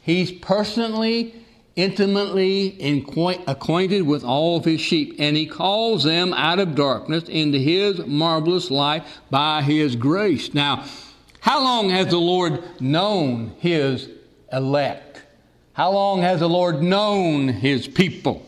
He's 0.00 0.30
personally, 0.30 1.34
intimately 1.76 2.76
acquainted 3.46 4.02
with 4.02 4.24
all 4.24 4.56
of 4.56 4.64
his 4.64 4.80
sheep, 4.80 5.16
and 5.18 5.36
he 5.36 5.46
calls 5.46 6.04
them 6.04 6.32
out 6.34 6.58
of 6.58 6.74
darkness 6.74 7.28
into 7.28 7.58
his 7.58 8.04
marvelous 8.06 8.70
light 8.70 9.04
by 9.30 9.62
his 9.62 9.96
grace. 9.96 10.52
Now, 10.52 10.84
how 11.40 11.64
long 11.64 11.88
has 11.88 12.08
the 12.08 12.18
Lord 12.18 12.62
known 12.80 13.52
His 13.58 14.08
elect? 14.52 15.22
How 15.72 15.90
long 15.92 16.20
has 16.20 16.40
the 16.40 16.48
Lord 16.48 16.82
known 16.82 17.48
His 17.48 17.88
people? 17.88 18.44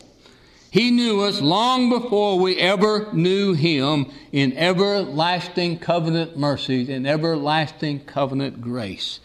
He 0.69 0.91
knew 0.91 1.21
us 1.21 1.41
long 1.41 1.89
before 1.89 2.39
we 2.39 2.57
ever 2.57 3.11
knew 3.11 3.53
Him 3.53 4.11
in 4.31 4.55
everlasting 4.55 5.79
covenant 5.79 6.37
mercies 6.37 6.89
and 6.89 7.07
everlasting 7.07 8.05
covenant 8.05 8.61
grace. 8.61 9.19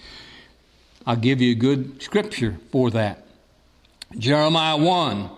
I'll 1.07 1.17
give 1.17 1.41
you 1.41 1.53
a 1.53 1.55
good 1.55 2.03
scripture 2.03 2.59
for 2.71 2.91
that. 2.91 3.28
Jeremiah 4.17 4.77
1 4.77 5.31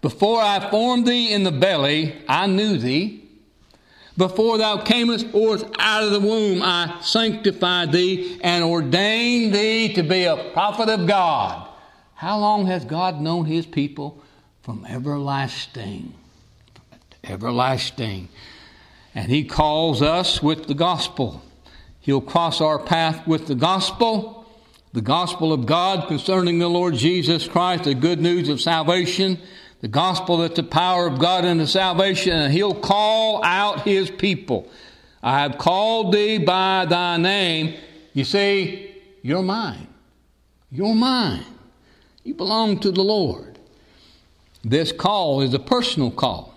Before 0.00 0.40
I 0.40 0.70
formed 0.70 1.06
thee 1.06 1.32
in 1.32 1.42
the 1.42 1.52
belly, 1.52 2.22
I 2.28 2.46
knew 2.46 2.78
thee. 2.78 3.18
Before 4.16 4.58
thou 4.58 4.76
camest 4.82 5.28
forth 5.28 5.64
out 5.78 6.04
of 6.04 6.10
the 6.10 6.20
womb, 6.20 6.60
I 6.62 6.98
sanctified 7.00 7.92
thee 7.92 8.38
and 8.42 8.62
ordained 8.62 9.54
thee 9.54 9.94
to 9.94 10.02
be 10.02 10.24
a 10.24 10.50
prophet 10.52 10.90
of 10.90 11.06
God. 11.06 11.68
How 12.14 12.38
long 12.38 12.66
has 12.66 12.84
God 12.84 13.20
known 13.20 13.46
his 13.46 13.66
people? 13.66 14.22
From 14.60 14.86
everlasting. 14.86 16.14
Everlasting. 17.24 18.28
And 19.14 19.30
he 19.30 19.44
calls 19.44 20.02
us 20.02 20.42
with 20.42 20.66
the 20.66 20.74
gospel. 20.74 21.42
He'll 22.00 22.20
cross 22.20 22.60
our 22.60 22.78
path 22.78 23.26
with 23.26 23.46
the 23.46 23.54
gospel, 23.54 24.41
the 24.92 25.00
gospel 25.00 25.52
of 25.52 25.66
God 25.66 26.08
concerning 26.08 26.58
the 26.58 26.68
Lord 26.68 26.94
Jesus 26.94 27.48
Christ, 27.48 27.84
the 27.84 27.94
good 27.94 28.20
news 28.20 28.48
of 28.48 28.60
salvation 28.60 29.38
the 29.82 29.88
gospel 29.88 30.38
that 30.38 30.54
the 30.54 30.62
power 30.62 31.08
of 31.08 31.18
God 31.18 31.44
unto 31.44 31.66
salvation, 31.66 32.32
and 32.32 32.52
he'll 32.52 32.74
call 32.74 33.44
out 33.44 33.82
his 33.82 34.10
people. 34.10 34.70
I 35.22 35.40
have 35.40 35.58
called 35.58 36.14
thee 36.14 36.38
by 36.38 36.86
thy 36.86 37.16
name. 37.16 37.76
You 38.14 38.24
see, 38.24 38.94
you're 39.22 39.42
mine. 39.42 39.88
You're 40.70 40.94
mine. 40.94 41.44
You 42.22 42.34
belong 42.34 42.78
to 42.80 42.92
the 42.92 43.02
Lord. 43.02 43.58
This 44.62 44.92
call 44.92 45.40
is 45.40 45.52
a 45.52 45.58
personal 45.58 46.12
call. 46.12 46.54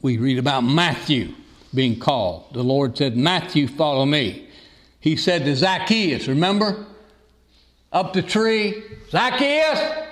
We 0.00 0.16
read 0.16 0.38
about 0.38 0.60
Matthew 0.60 1.34
being 1.74 1.98
called. 1.98 2.54
The 2.54 2.62
Lord 2.62 2.96
said, 2.96 3.16
Matthew, 3.16 3.66
follow 3.66 4.06
me. 4.06 4.48
He 5.00 5.16
said 5.16 5.44
to 5.44 5.56
Zacchaeus, 5.56 6.28
remember? 6.28 6.86
Up 7.92 8.12
the 8.12 8.22
tree, 8.22 8.82
Zacchaeus, 9.10 10.02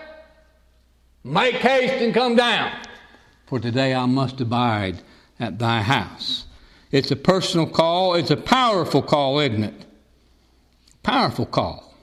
Make 1.23 1.57
haste 1.57 2.03
and 2.03 2.15
come 2.15 2.35
down, 2.35 2.73
for 3.47 3.61
today 3.61 3.95
I 3.95 4.07
must 4.07 4.41
abide 4.41 5.03
at 5.39 5.59
thy 5.59 5.83
house. 5.83 6.47
It's 6.91 7.11
a 7.11 7.17
personal 7.17 7.67
call. 7.67 8.15
It's 8.15 8.31
a 8.31 8.39
powerful 8.39 9.03
call, 9.03 9.39
isn't 9.41 9.65
it? 9.65 9.85
Powerful 11.03 11.45
call. 11.45 11.95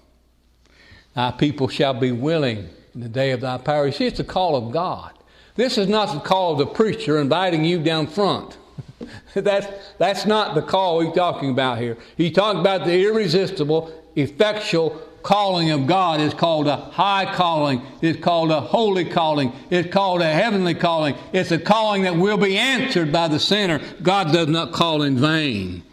Thy 1.16 1.32
people 1.32 1.68
shall 1.68 1.96
be 1.96 2.12
willing 2.12 2.70
in 2.94 3.02
the 3.02 3.10
day 3.10 3.32
of 3.32 3.42
thy 3.42 3.58
power. 3.58 3.88
You 3.88 3.92
see, 3.92 4.06
it's 4.06 4.20
the 4.20 4.24
call 4.24 4.56
of 4.56 4.72
God. 4.72 5.14
This 5.56 5.80
is 5.80 5.88
not 5.88 6.14
the 6.14 6.20
call 6.20 6.52
of 6.54 6.60
the 6.60 6.68
preacher 6.68 7.20
inviting 7.20 7.66
you 7.66 7.82
down 7.82 8.06
front. 8.06 8.56
that's, 9.34 9.66
that's 9.98 10.28
not 10.28 10.54
the 10.54 10.62
call 10.62 11.02
he's 11.02 11.16
talking 11.16 11.50
about 11.50 11.80
here. 11.80 11.98
He's 12.16 12.34
talking 12.34 12.62
about 12.62 12.86
the 12.86 13.04
irresistible, 13.04 13.92
effectual 14.16 15.02
calling 15.28 15.72
of 15.72 15.86
God 15.88 16.22
is 16.22 16.34
called 16.34 16.70
a 16.70 16.78
high 16.78 17.30
calling. 17.36 17.82
It's 18.02 18.18
called 18.18 18.50
a 18.50 18.62
holy 18.62 19.04
calling. 19.04 19.52
It's 19.70 19.92
called 19.92 20.22
a 20.22 20.32
heavenly 20.32 20.74
calling. 20.74 21.18
It's 21.34 21.52
a 21.52 21.60
calling 21.60 22.04
that 22.04 22.16
will 22.16 22.38
be 22.38 22.58
answered 22.58 23.12
by 23.12 23.28
the 23.28 23.38
sinner. 23.38 23.82
God 24.02 24.32
does 24.32 24.48
not 24.48 24.72
call 24.72 25.02
in 25.02 25.18
vain. 25.18 25.84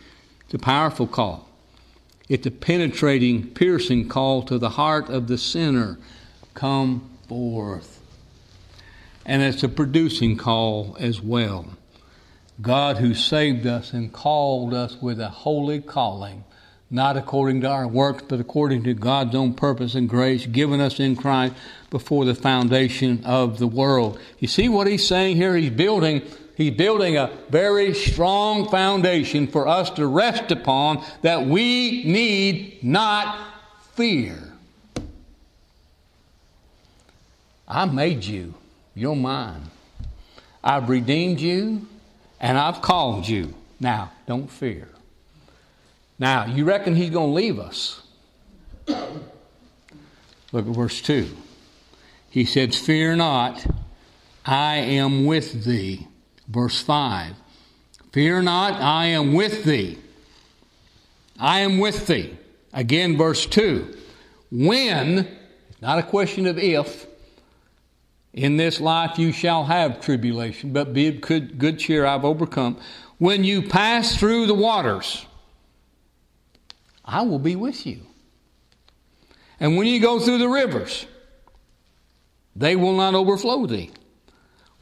It's 0.44 0.54
a 0.54 0.58
powerful 0.60 1.08
call. 1.08 1.48
It's 2.28 2.46
a 2.46 2.52
penetrating, 2.52 3.48
piercing 3.48 4.08
call 4.08 4.44
to 4.44 4.56
the 4.56 4.70
heart 4.70 5.08
of 5.08 5.26
the 5.26 5.36
sinner. 5.36 5.98
Come 6.54 7.10
forth. 7.28 8.00
And 9.26 9.42
it's 9.42 9.64
a 9.64 9.68
producing 9.68 10.36
call 10.36 10.96
as 11.00 11.20
well. 11.20 11.70
God 12.62 12.98
who 12.98 13.14
saved 13.14 13.66
us 13.66 13.92
and 13.92 14.12
called 14.12 14.72
us 14.72 15.02
with 15.02 15.18
a 15.18 15.28
holy 15.28 15.80
calling 15.80 16.44
not 16.94 17.16
according 17.16 17.60
to 17.62 17.68
our 17.68 17.88
works, 17.88 18.22
but 18.28 18.38
according 18.38 18.84
to 18.84 18.94
God's 18.94 19.34
own 19.34 19.52
purpose 19.52 19.96
and 19.96 20.08
grace 20.08 20.46
given 20.46 20.80
us 20.80 21.00
in 21.00 21.16
Christ 21.16 21.54
before 21.90 22.24
the 22.24 22.36
foundation 22.36 23.24
of 23.24 23.58
the 23.58 23.66
world. 23.66 24.20
You 24.38 24.46
see 24.46 24.68
what 24.68 24.86
he's 24.86 25.04
saying 25.04 25.34
here? 25.36 25.56
He's 25.56 25.70
building 25.70 26.22
He's 26.56 26.70
building 26.70 27.16
a 27.16 27.32
very 27.50 27.94
strong 27.94 28.68
foundation 28.68 29.48
for 29.48 29.66
us 29.66 29.90
to 29.90 30.06
rest 30.06 30.52
upon 30.52 31.04
that 31.22 31.44
we 31.46 32.04
need 32.04 32.78
not 32.84 33.36
fear. 33.94 34.38
I 37.66 37.86
made 37.86 38.22
you. 38.22 38.54
You're 38.94 39.16
mine. 39.16 39.62
I've 40.62 40.88
redeemed 40.88 41.40
you 41.40 41.88
and 42.38 42.56
I've 42.56 42.80
called 42.80 43.26
you. 43.26 43.52
Now, 43.80 44.12
don't 44.28 44.48
fear. 44.48 44.93
Now, 46.18 46.46
you 46.46 46.64
reckon 46.64 46.94
he's 46.94 47.10
going 47.10 47.30
to 47.30 47.34
leave 47.34 47.58
us? 47.58 48.02
Look 48.86 50.68
at 50.68 50.74
verse 50.74 51.00
2. 51.02 51.28
He 52.30 52.44
said, 52.44 52.74
Fear 52.74 53.16
not, 53.16 53.66
I 54.44 54.76
am 54.76 55.24
with 55.26 55.64
thee. 55.64 56.06
Verse 56.48 56.80
5. 56.80 57.34
Fear 58.12 58.42
not, 58.42 58.80
I 58.80 59.06
am 59.06 59.32
with 59.32 59.64
thee. 59.64 59.98
I 61.38 61.60
am 61.60 61.78
with 61.78 62.06
thee. 62.06 62.36
Again, 62.72 63.16
verse 63.16 63.46
2. 63.46 63.96
When, 64.52 65.28
not 65.80 65.98
a 65.98 66.02
question 66.02 66.46
of 66.46 66.58
if, 66.58 67.06
in 68.32 68.56
this 68.56 68.80
life 68.80 69.18
you 69.18 69.32
shall 69.32 69.64
have 69.64 70.00
tribulation, 70.00 70.72
but 70.72 70.92
be 70.92 71.08
of 71.08 71.20
good 71.20 71.78
cheer, 71.78 72.04
I've 72.04 72.24
overcome. 72.24 72.78
When 73.18 73.44
you 73.44 73.62
pass 73.62 74.16
through 74.16 74.46
the 74.46 74.54
waters, 74.54 75.26
I 77.04 77.22
will 77.22 77.38
be 77.38 77.56
with 77.56 77.86
you. 77.86 78.00
And 79.60 79.76
when 79.76 79.86
you 79.86 80.00
go 80.00 80.18
through 80.18 80.38
the 80.38 80.48
rivers, 80.48 81.06
they 82.56 82.76
will 82.76 82.96
not 82.96 83.14
overflow 83.14 83.66
thee. 83.66 83.90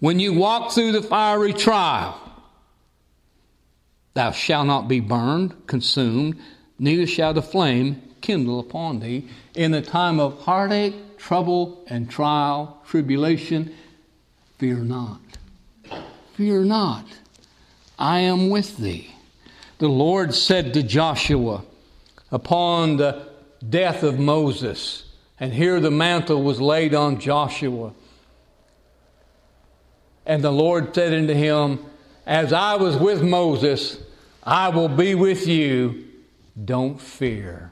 When 0.01 0.19
you 0.19 0.33
walk 0.33 0.73
through 0.73 0.93
the 0.93 1.03
fiery 1.03 1.53
trial, 1.53 2.19
thou 4.15 4.33
shalt 4.33 4.67
not 4.67 4.89
be 4.89 5.01
burned, 5.01 5.67
consumed, 5.67 6.39
neither 6.79 7.07
shall 7.07 7.35
the 7.35 7.43
flame 7.43 8.03
kindle 8.21 8.61
upon 8.61 9.01
thee. 9.01 9.29
In 9.55 9.73
the 9.73 9.83
time 9.83 10.19
of 10.21 10.41
heartache, 10.41 11.19
trouble, 11.19 11.85
and 11.87 12.11
trial, 12.11 12.83
tribulation, 12.87 13.75
fear 14.59 14.79
not. 14.79 15.21
Fear 16.35 16.65
not. 16.65 17.05
I 17.99 18.21
am 18.21 18.51
with 18.51 18.79
thee. 18.79 19.15
The 19.79 19.89
Lord 19.89 20.35
said 20.35 20.75
to 20.75 20.83
Joshua 20.83 21.63
upon 22.33 22.97
the 22.97 23.29
death 23.69 24.03
of 24.03 24.19
Moses, 24.19 25.05
and 25.39 25.53
here 25.53 25.79
the 25.79 25.91
mantle 25.91 26.43
was 26.43 26.61
laid 26.61 26.95
on 26.95 27.21
Joshua. 27.21 27.93
And 30.25 30.43
the 30.43 30.51
Lord 30.51 30.95
said 30.95 31.13
unto 31.13 31.35
him, 31.35 31.79
As 32.27 32.53
I 32.53 32.77
was 32.77 32.97
with 32.97 33.23
Moses, 33.23 33.99
I 34.43 34.71
will 34.71 34.89
be 34.89 35.15
with 35.15 35.47
you. 35.47 36.09
Don't 36.65 37.01
fear. 37.01 37.71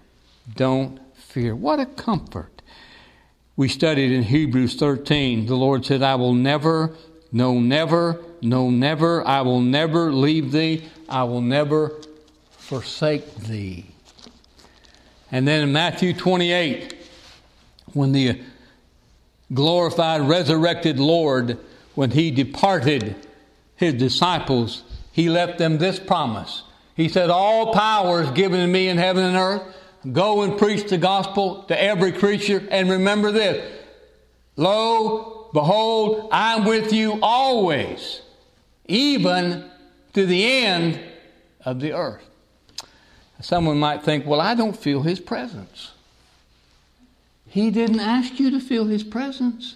Don't 0.57 1.01
fear. 1.14 1.55
What 1.55 1.81
a 1.81 1.87
comfort. 1.87 2.62
We 3.57 3.68
studied 3.68 4.12
in 4.12 4.25
Hebrews 4.25 4.77
13. 4.77 5.46
The 5.46 5.55
Lord 5.55 5.85
said, 5.85 6.03
I 6.03 6.14
will 6.16 6.35
never, 6.35 6.94
no, 7.31 7.61
never, 7.61 8.20
no, 8.40 8.70
never, 8.70 9.27
I 9.27 9.42
will 9.42 9.61
never 9.61 10.12
leave 10.12 10.51
thee. 10.51 10.88
I 11.09 11.25
will 11.25 11.42
never 11.42 11.92
forsake 12.51 13.35
thee. 13.37 13.87
And 15.32 15.46
then 15.46 15.62
in 15.62 15.72
Matthew 15.72 16.12
28, 16.12 16.96
when 17.92 18.12
the 18.12 18.40
glorified, 19.52 20.22
resurrected 20.22 20.98
Lord, 20.98 21.58
when 21.94 22.10
he 22.10 22.30
departed 22.30 23.14
his 23.76 23.94
disciples, 23.94 24.84
he 25.12 25.28
left 25.28 25.58
them 25.58 25.78
this 25.78 25.98
promise. 25.98 26.62
He 26.94 27.08
said, 27.08 27.30
All 27.30 27.72
power 27.72 28.22
is 28.22 28.30
given 28.32 28.60
to 28.60 28.66
me 28.66 28.88
in 28.88 28.98
heaven 28.98 29.24
and 29.24 29.36
earth. 29.36 29.62
Go 30.12 30.42
and 30.42 30.58
preach 30.58 30.88
the 30.88 30.98
gospel 30.98 31.64
to 31.64 31.80
every 31.80 32.12
creature. 32.12 32.66
And 32.70 32.90
remember 32.90 33.32
this 33.32 33.70
Lo, 34.56 35.50
behold, 35.52 36.28
I'm 36.32 36.64
with 36.64 36.92
you 36.92 37.18
always, 37.22 38.20
even 38.86 39.70
to 40.14 40.26
the 40.26 40.44
end 40.64 41.00
of 41.64 41.80
the 41.80 41.92
earth. 41.92 42.29
Someone 43.40 43.79
might 43.79 44.03
think, 44.03 44.26
Well, 44.26 44.40
I 44.40 44.55
don't 44.55 44.76
feel 44.76 45.03
his 45.03 45.20
presence. 45.20 45.92
He 47.50 47.72
didn't 47.72 47.98
ask 47.98 48.38
you 48.38 48.53
to 48.53 48.61
feel 48.61 48.85
His 48.85 49.03
presence. 49.03 49.74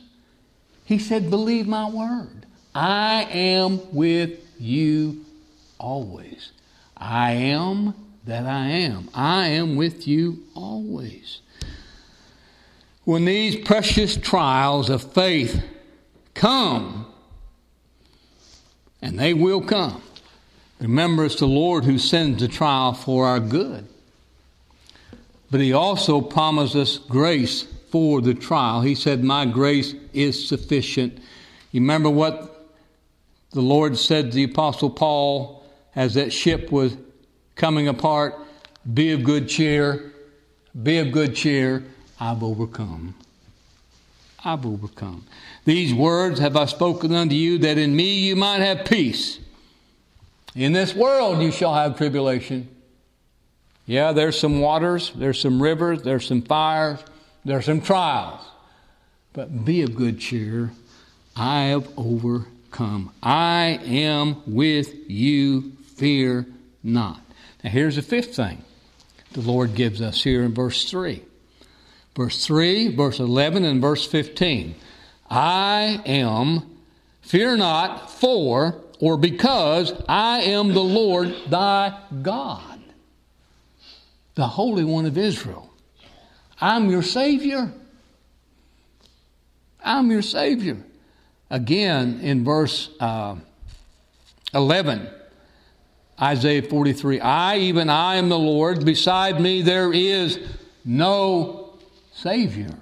He 0.84 0.98
said, 0.98 1.28
Believe 1.28 1.66
my 1.66 1.90
word. 1.90 2.46
I 2.72 3.24
am 3.24 3.80
with 3.92 4.38
you 4.60 5.24
always. 5.78 6.52
I 6.96 7.32
am 7.32 7.94
that 8.26 8.46
I 8.46 8.68
am. 8.68 9.10
I 9.12 9.48
am 9.48 9.74
with 9.74 10.06
you 10.06 10.44
always. 10.54 11.40
When 13.02 13.24
these 13.24 13.56
precious 13.56 14.16
trials 14.16 14.88
of 14.88 15.12
faith 15.12 15.62
come, 16.34 17.06
and 19.02 19.18
they 19.18 19.34
will 19.34 19.60
come, 19.60 20.00
remember 20.80 21.24
it's 21.24 21.36
the 21.36 21.46
Lord 21.46 21.84
who 21.84 21.98
sends 21.98 22.40
the 22.40 22.48
trial 22.48 22.92
for 22.92 23.26
our 23.26 23.40
good. 23.40 23.86
But 25.50 25.60
he 25.60 25.72
also 25.72 26.20
promised 26.20 26.74
us 26.74 26.98
grace 26.98 27.62
for 27.90 28.20
the 28.20 28.34
trial. 28.34 28.80
He 28.80 28.94
said, 28.94 29.22
My 29.22 29.46
grace 29.46 29.94
is 30.12 30.48
sufficient. 30.48 31.18
You 31.70 31.80
remember 31.80 32.10
what 32.10 32.72
the 33.52 33.60
Lord 33.60 33.96
said 33.96 34.30
to 34.30 34.34
the 34.34 34.44
Apostle 34.44 34.90
Paul 34.90 35.64
as 35.94 36.14
that 36.14 36.32
ship 36.32 36.72
was 36.72 36.96
coming 37.54 37.86
apart? 37.86 38.34
Be 38.92 39.12
of 39.12 39.22
good 39.22 39.48
cheer. 39.48 40.12
Be 40.82 40.98
of 40.98 41.12
good 41.12 41.36
cheer. 41.36 41.84
I've 42.18 42.42
overcome. 42.42 43.14
I've 44.44 44.66
overcome. 44.66 45.24
These 45.64 45.94
words 45.94 46.40
have 46.40 46.56
I 46.56 46.66
spoken 46.66 47.14
unto 47.14 47.34
you 47.34 47.58
that 47.58 47.78
in 47.78 47.94
me 47.94 48.18
you 48.18 48.36
might 48.36 48.60
have 48.60 48.84
peace. 48.84 49.38
In 50.54 50.72
this 50.72 50.94
world 50.94 51.42
you 51.42 51.50
shall 51.50 51.74
have 51.74 51.96
tribulation. 51.96 52.68
Yeah, 53.86 54.12
there's 54.12 54.38
some 54.38 54.60
waters, 54.60 55.12
there's 55.14 55.40
some 55.40 55.62
rivers, 55.62 56.02
there's 56.02 56.26
some 56.26 56.42
fires, 56.42 57.00
there's 57.44 57.66
some 57.66 57.80
trials. 57.80 58.40
But 59.32 59.64
be 59.64 59.82
of 59.82 59.94
good 59.94 60.20
cheer. 60.20 60.70
I 61.36 61.64
have 61.64 61.88
overcome. 61.96 63.12
I 63.22 63.80
am 63.84 64.42
with 64.46 65.10
you. 65.10 65.72
Fear 65.96 66.46
not. 66.82 67.20
Now, 67.62 67.70
here's 67.70 67.96
the 67.96 68.02
fifth 68.02 68.36
thing 68.36 68.62
the 69.32 69.40
Lord 69.40 69.74
gives 69.74 70.00
us 70.00 70.22
here 70.22 70.44
in 70.44 70.54
verse 70.54 70.88
3. 70.88 71.22
Verse 72.14 72.46
3, 72.46 72.94
verse 72.94 73.18
11, 73.18 73.64
and 73.64 73.82
verse 73.82 74.06
15. 74.06 74.76
I 75.28 76.00
am, 76.06 76.78
fear 77.22 77.56
not, 77.56 78.10
for 78.12 78.83
or 79.00 79.16
because 79.16 79.92
I 80.08 80.40
am 80.42 80.72
the 80.72 80.82
Lord 80.82 81.34
thy 81.48 81.98
God 82.22 82.74
the 84.34 84.46
Holy 84.46 84.84
One 84.84 85.06
of 85.06 85.16
Israel. 85.16 85.70
I'm 86.60 86.90
your 86.90 87.02
Savior. 87.02 87.72
I'm 89.82 90.10
your 90.10 90.22
Savior. 90.22 90.78
Again, 91.50 92.20
in 92.20 92.44
verse 92.44 92.90
uh, 93.00 93.36
11, 94.52 95.08
Isaiah 96.20 96.62
43 96.62 97.20
I, 97.20 97.58
even 97.58 97.90
I, 97.90 98.16
am 98.16 98.28
the 98.28 98.38
Lord. 98.38 98.84
Beside 98.84 99.40
me, 99.40 99.62
there 99.62 99.92
is 99.92 100.38
no 100.84 101.74
Savior. 102.14 102.74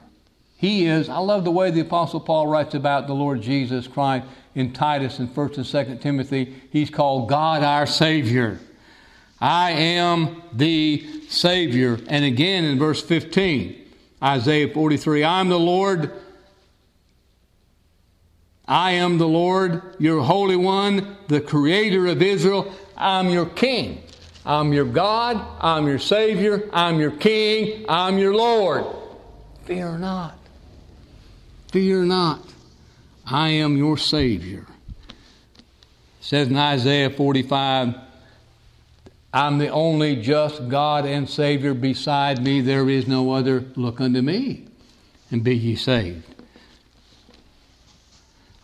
He 0.62 0.86
is, 0.86 1.08
I 1.08 1.18
love 1.18 1.42
the 1.42 1.50
way 1.50 1.72
the 1.72 1.80
Apostle 1.80 2.20
Paul 2.20 2.46
writes 2.46 2.76
about 2.76 3.08
the 3.08 3.14
Lord 3.14 3.42
Jesus 3.42 3.88
Christ 3.88 4.26
in 4.54 4.72
Titus 4.72 5.18
and 5.18 5.28
1st 5.28 5.56
and 5.56 5.66
2nd 5.66 6.00
Timothy. 6.00 6.54
He's 6.70 6.88
called 6.88 7.28
God 7.28 7.64
our 7.64 7.84
Savior. 7.84 8.60
I 9.40 9.72
am 9.72 10.40
the 10.52 11.04
Savior. 11.28 11.98
And 12.06 12.24
again 12.24 12.64
in 12.64 12.78
verse 12.78 13.02
15, 13.02 13.76
Isaiah 14.22 14.72
43, 14.72 15.24
I 15.24 15.40
am 15.40 15.48
the 15.48 15.58
Lord. 15.58 16.12
I 18.68 18.92
am 18.92 19.18
the 19.18 19.26
Lord, 19.26 19.82
your 19.98 20.22
Holy 20.22 20.54
One, 20.54 21.16
the 21.26 21.40
Creator 21.40 22.06
of 22.06 22.22
Israel. 22.22 22.72
I'm 22.96 23.30
your 23.30 23.46
King. 23.46 24.00
I'm 24.46 24.72
your 24.72 24.84
God. 24.84 25.44
I'm 25.60 25.88
your 25.88 25.98
Savior. 25.98 26.70
I'm 26.72 27.00
your 27.00 27.10
King. 27.10 27.84
I'm 27.88 28.16
your 28.16 28.36
Lord. 28.36 28.86
Fear 29.64 29.98
not. 29.98 30.38
Fear 31.72 32.04
not. 32.04 32.46
I 33.26 33.48
am 33.48 33.76
your 33.78 33.96
Savior. 33.96 34.66
It 35.08 35.14
says 36.20 36.48
in 36.48 36.56
Isaiah 36.56 37.08
45, 37.08 37.94
I'm 39.32 39.56
the 39.56 39.70
only 39.70 40.16
just 40.16 40.68
God 40.68 41.06
and 41.06 41.28
Savior. 41.28 41.72
Beside 41.72 42.42
me, 42.42 42.60
there 42.60 42.88
is 42.90 43.08
no 43.08 43.32
other. 43.32 43.64
Look 43.74 44.00
unto 44.02 44.20
me 44.20 44.66
and 45.30 45.42
be 45.42 45.56
ye 45.56 45.74
saved. 45.74 46.22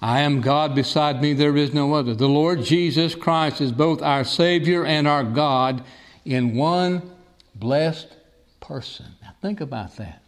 I 0.01 0.21
am 0.21 0.43
God, 0.43 0.75
beside 0.75 1.23
me 1.23 1.33
there 1.33 1.57
is 1.57 1.73
no 1.73 1.95
other. 1.95 2.15
The 2.15 2.29
Lord 2.29 2.63
Jesus 2.63 3.15
Christ 3.15 3.61
is 3.61 3.73
both 3.73 4.03
our 4.03 4.23
Savior 4.23 4.85
and 4.85 5.09
our 5.09 5.25
God 5.25 5.83
in 6.25 6.55
one 6.55 7.11
blessed 7.55 8.15
person. 8.61 9.07
Now 9.23 9.35
think 9.41 9.61
about 9.61 9.97
that. 9.97 10.23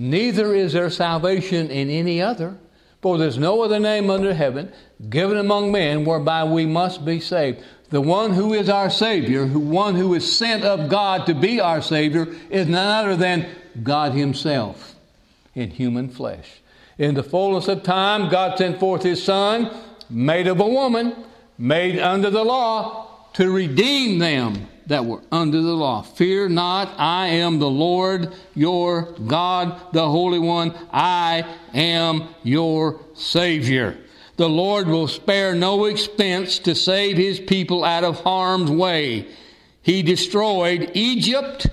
Neither 0.00 0.54
is 0.54 0.72
there 0.72 0.88
salvation 0.88 1.70
in 1.70 1.90
any 1.90 2.22
other, 2.22 2.56
for 3.02 3.18
there's 3.18 3.36
no 3.36 3.60
other 3.60 3.78
name 3.78 4.08
under 4.08 4.32
heaven 4.32 4.72
given 5.10 5.36
among 5.36 5.72
men 5.72 6.06
whereby 6.06 6.44
we 6.44 6.64
must 6.64 7.04
be 7.04 7.20
saved. 7.20 7.62
The 7.90 8.00
one 8.00 8.32
who 8.32 8.54
is 8.54 8.70
our 8.70 8.88
Savior, 8.88 9.44
who 9.44 9.60
one 9.60 9.96
who 9.96 10.14
is 10.14 10.34
sent 10.34 10.64
of 10.64 10.88
God 10.88 11.26
to 11.26 11.34
be 11.34 11.60
our 11.60 11.82
Savior, 11.82 12.26
is 12.48 12.66
none 12.66 13.04
other 13.04 13.14
than 13.14 13.46
God 13.82 14.12
Himself 14.12 14.94
in 15.54 15.68
human 15.68 16.08
flesh. 16.08 16.62
In 16.96 17.12
the 17.12 17.22
fullness 17.22 17.68
of 17.68 17.82
time, 17.82 18.30
God 18.30 18.56
sent 18.56 18.80
forth 18.80 19.02
His 19.02 19.22
Son, 19.22 19.70
made 20.08 20.46
of 20.46 20.60
a 20.60 20.66
woman, 20.66 21.14
made 21.58 21.98
under 21.98 22.30
the 22.30 22.42
law, 22.42 23.28
to 23.34 23.50
redeem 23.50 24.18
them 24.18 24.66
that 24.90 25.04
were 25.04 25.22
under 25.30 25.62
the 25.62 25.74
law. 25.74 26.02
Fear 26.02 26.48
not, 26.48 26.92
I 26.98 27.28
am 27.28 27.60
the 27.60 27.70
Lord 27.70 28.32
your 28.54 29.12
God, 29.26 29.80
the 29.92 30.08
Holy 30.08 30.40
One. 30.40 30.74
I 30.92 31.44
am 31.72 32.28
your 32.42 33.00
Savior. 33.14 33.96
The 34.36 34.48
Lord 34.48 34.88
will 34.88 35.06
spare 35.06 35.54
no 35.54 35.84
expense 35.84 36.58
to 36.60 36.74
save 36.74 37.16
his 37.16 37.38
people 37.38 37.84
out 37.84 38.02
of 38.02 38.20
harm's 38.20 38.70
way. 38.70 39.28
He 39.80 40.02
destroyed 40.02 40.90
Egypt, 40.94 41.68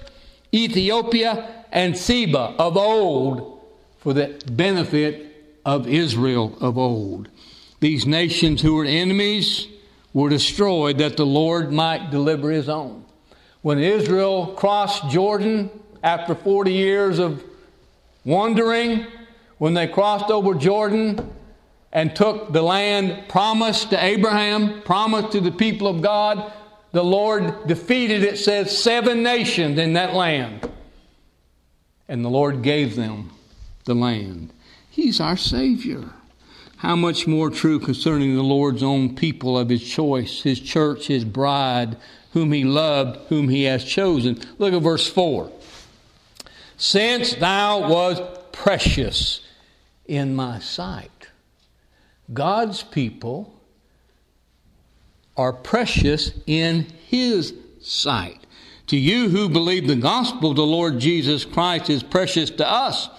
Ethiopia, 0.53 1.65
and 1.71 1.97
Seba 1.97 2.56
of 2.60 2.77
old 2.77 3.62
for 3.97 4.13
the 4.13 4.39
benefit 4.51 5.60
of 5.65 5.88
Israel 5.88 6.56
of 6.62 6.77
old. 6.77 7.30
These 7.80 8.06
nations 8.06 8.62
who 8.62 8.75
were 8.75 8.86
enemies 8.86 9.67
were 10.13 10.30
destroyed 10.30 10.99
that 10.99 11.17
the 11.17 11.25
Lord 11.25 11.71
might 11.71 12.12
deliver 12.12 12.51
his 12.51 12.69
own. 12.69 13.06
When 13.67 13.80
Israel 13.80 14.53
crossed 14.56 15.10
Jordan 15.10 15.69
after 16.01 16.36
40 16.36 16.71
years 16.71 17.19
of 17.19 17.43
wandering, 18.23 19.06
when 19.58 19.73
they 19.73 19.88
crossed 19.88 20.32
over 20.32 20.56
Jordan 20.56 21.30
and 21.91 22.15
took 22.15 22.53
the 22.53 22.62
land 22.62 23.27
promised 23.27 23.89
to 23.89 24.01
Abraham, 24.01 24.84
promised 24.84 25.34
to 25.34 25.41
the 25.41 25.51
people 25.51 25.89
of 25.89 26.01
God, 26.01 26.53
the 26.93 27.03
Lord 27.03 27.67
defeated, 27.67 28.23
it 28.23 28.38
says, 28.38 28.71
seven 28.82 29.21
nations 29.21 29.77
in 29.77 29.91
that 29.95 30.13
land. 30.13 30.71
And 32.08 32.23
the 32.23 32.30
Lord 32.30 32.62
gave 32.62 32.95
them 32.95 33.32
the 33.84 33.95
land. 33.95 34.53
He's 34.89 35.19
our 35.19 35.36
Savior. 35.36 36.06
How 36.77 36.95
much 36.95 37.27
more 37.27 37.49
true 37.49 37.82
concerning 37.82 38.34
the 38.34 38.43
Lord's 38.43 38.82
own 38.82 39.13
people 39.13 39.58
of 39.58 39.67
His 39.67 39.84
choice, 39.84 40.43
His 40.43 40.62
church, 40.62 41.08
His 41.08 41.25
bride, 41.25 41.97
whom 42.38 42.52
He 42.52 42.63
loved, 42.63 43.17
whom 43.30 43.50
He 43.50 43.63
has 43.63 43.84
chosen. 43.84 44.39
Look 44.60 44.71
at 44.71 44.82
verse 44.84 45.10
4. 45.10 45.52
Since 46.78 47.34
thou 47.34 47.89
was 47.89 48.21
precious 48.52 49.41
in 50.06 50.36
my 50.36 50.60
sight. 50.60 51.30
God's 52.32 52.84
people 52.84 53.60
are 55.36 55.52
precious 55.52 56.32
in 56.45 56.86
His 57.08 57.56
sight. 57.82 58.45
To 58.88 58.97
you 58.97 59.30
who 59.30 59.50
believe 59.50 59.88
the 59.88 59.95
gospel, 59.95 60.54
the 60.54 60.62
Lord 60.62 61.00
Jesus 61.00 61.43
Christ 61.43 61.89
is 61.89 62.04
precious 62.04 62.52
to 62.52 62.69
us. 62.69 63.10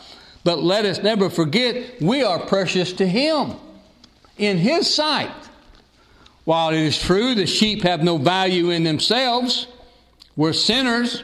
But 0.45 0.63
let 0.63 0.85
us 0.85 1.03
never 1.03 1.29
forget, 1.29 2.01
we 2.01 2.23
are 2.23 2.39
precious 2.39 2.93
to 2.95 3.07
Him 3.07 3.55
in 4.37 4.59
His 4.59 4.95
sight. 4.95 5.48
While 6.49 6.71
it 6.71 6.81
is 6.81 6.99
true 6.99 7.35
the 7.35 7.47
sheep 7.47 7.83
have 7.83 8.03
no 8.03 8.17
value 8.17 8.71
in 8.71 8.83
themselves, 8.83 9.67
we're 10.35 10.55
sinners, 10.55 11.23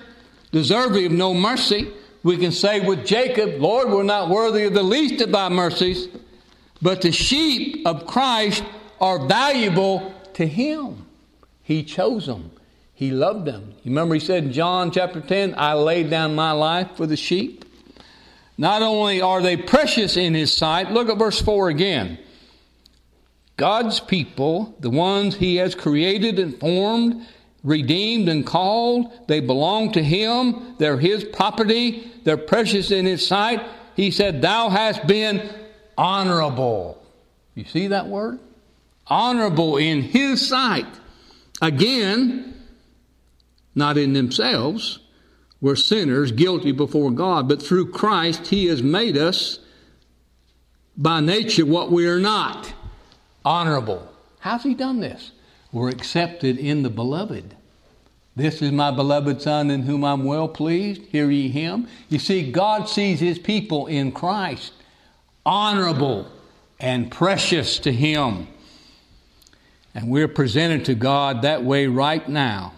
deserving 0.53 1.07
of 1.07 1.13
no 1.13 1.33
mercy. 1.33 1.91
We 2.23 2.37
can 2.37 2.53
say 2.53 2.81
with 2.81 3.07
Jacob, 3.07 3.59
Lord, 3.59 3.89
we're 3.89 4.03
not 4.03 4.29
worthy 4.29 4.65
of 4.65 4.75
the 4.75 4.83
least 4.83 5.23
of 5.23 5.33
thy 5.33 5.49
mercies. 5.49 6.09
But 6.83 7.01
the 7.01 7.11
sheep 7.11 7.87
of 7.87 8.07
Christ 8.07 8.65
are 9.01 9.27
valuable 9.27 10.13
to 10.35 10.47
Him. 10.47 11.07
He 11.63 11.85
chose 11.85 12.27
them. 12.27 12.51
He 12.93 13.11
loved 13.11 13.47
them. 13.47 13.73
You 13.83 13.93
remember 13.93 14.17
he 14.17 14.21
said 14.21 14.45
in 14.45 14.53
John 14.53 14.91
chapter 14.91 15.23
10, 15.23 15.55
I 15.57 15.73
laid 15.73 16.11
down 16.11 16.35
my 16.35 16.53
life 16.53 16.99
for 16.99 17.07
the 17.07 17.17
sheep. 17.17 17.65
Not 18.59 18.83
only 18.83 19.23
are 19.23 19.41
they 19.41 19.57
precious 19.57 20.19
in 20.19 20.35
His 20.35 20.55
sight, 20.55 20.91
look 20.91 21.09
at 21.09 21.17
verse 21.17 21.41
4 21.41 21.71
again. 21.71 22.19
God's 23.57 24.01
people, 24.01 24.77
the 24.81 24.91
ones 24.91 25.37
He 25.37 25.57
has 25.57 25.75
created 25.75 26.39
and 26.39 26.59
formed, 26.59 27.27
redeemed 27.63 28.29
and 28.29 28.45
called, 28.45 29.13
they 29.29 29.41
belong 29.41 29.93
to 29.93 30.03
Him. 30.03 30.77
They're 30.79 30.99
His 30.99 31.25
property. 31.25 32.11
They're 32.25 32.37
precious 32.37 32.91
in 32.91 33.07
His 33.07 33.27
sight. 33.27 33.65
He 33.95 34.11
said, 34.11 34.43
Thou 34.43 34.71
hast 34.71 35.07
been 35.07 35.49
honorable. 35.97 37.01
You 37.55 37.65
see 37.65 37.89
that 37.89 38.09
word? 38.09 38.41
Honorable 39.07 39.77
in 39.77 40.03
His 40.03 40.47
sight. 40.47 40.87
Again, 41.63 42.61
not 43.75 43.97
in 43.97 44.13
themselves, 44.13 44.99
we're 45.61 45.77
sinners, 45.77 46.33
guilty 46.33 46.73
before 46.73 47.11
God, 47.13 47.49
but 47.49 47.63
through 47.63 47.93
Christ, 47.93 48.49
He 48.49 48.67
has 48.67 48.83
made 48.83 49.17
us 49.17 49.61
by 50.97 51.21
nature 51.21 51.65
what 51.65 51.91
we 51.91 52.07
are 52.09 52.21
not 52.21 52.73
honorable. 53.45 54.09
How's 54.41 54.63
He 54.63 54.75
done 54.75 55.01
this? 55.01 55.33
We're 55.73 55.91
accepted 55.91 56.59
in 56.59 56.83
the 56.83 56.91
beloved. 56.91 57.55
This 58.37 58.63
is 58.63 58.73
my 58.73 58.91
beloved 58.91 59.43
Son 59.43 59.71
in 59.71 59.83
whom 59.83 60.05
I'm 60.05 60.25
well 60.25 60.49
pleased. 60.49 61.03
Hear 61.03 61.31
ye 61.31 61.49
him. 61.49 61.87
You 62.09 62.19
see, 62.19 62.51
God 62.51 62.89
sees 62.89 63.21
His 63.21 63.39
people 63.39 63.87
in 63.87 64.13
Christ 64.13 64.73
honorable 65.47 66.31
and 66.81 67.11
precious 67.11 67.79
to 67.81 67.93
Him. 67.93 68.49
And 69.95 70.09
we're 70.09 70.29
presented 70.29 70.85
to 70.87 70.95
God 70.95 71.43
that 71.43 71.63
way 71.63 71.87
right 71.87 72.29
now 72.29 72.73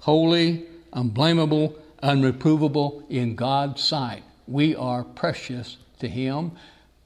holy, 0.00 0.64
unblameable, 0.92 1.76
unreprovable 2.02 3.02
in 3.10 3.34
God's 3.34 3.82
sight. 3.82 4.22
We 4.46 4.74
are 4.76 5.04
precious 5.04 5.76
to 5.98 6.08
Him, 6.08 6.52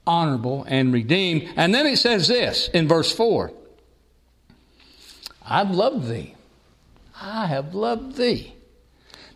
honorable 0.06 0.64
and 0.68 0.92
redeemed. 0.92 1.48
And 1.56 1.74
then 1.74 1.86
it 1.86 1.96
says 1.96 2.28
this 2.28 2.68
in 2.68 2.88
verse 2.88 3.12
4 3.12 3.52
I've 5.44 5.70
loved 5.70 6.08
thee. 6.08 6.34
I 7.20 7.46
have 7.46 7.74
loved 7.74 8.16
thee. 8.16 8.54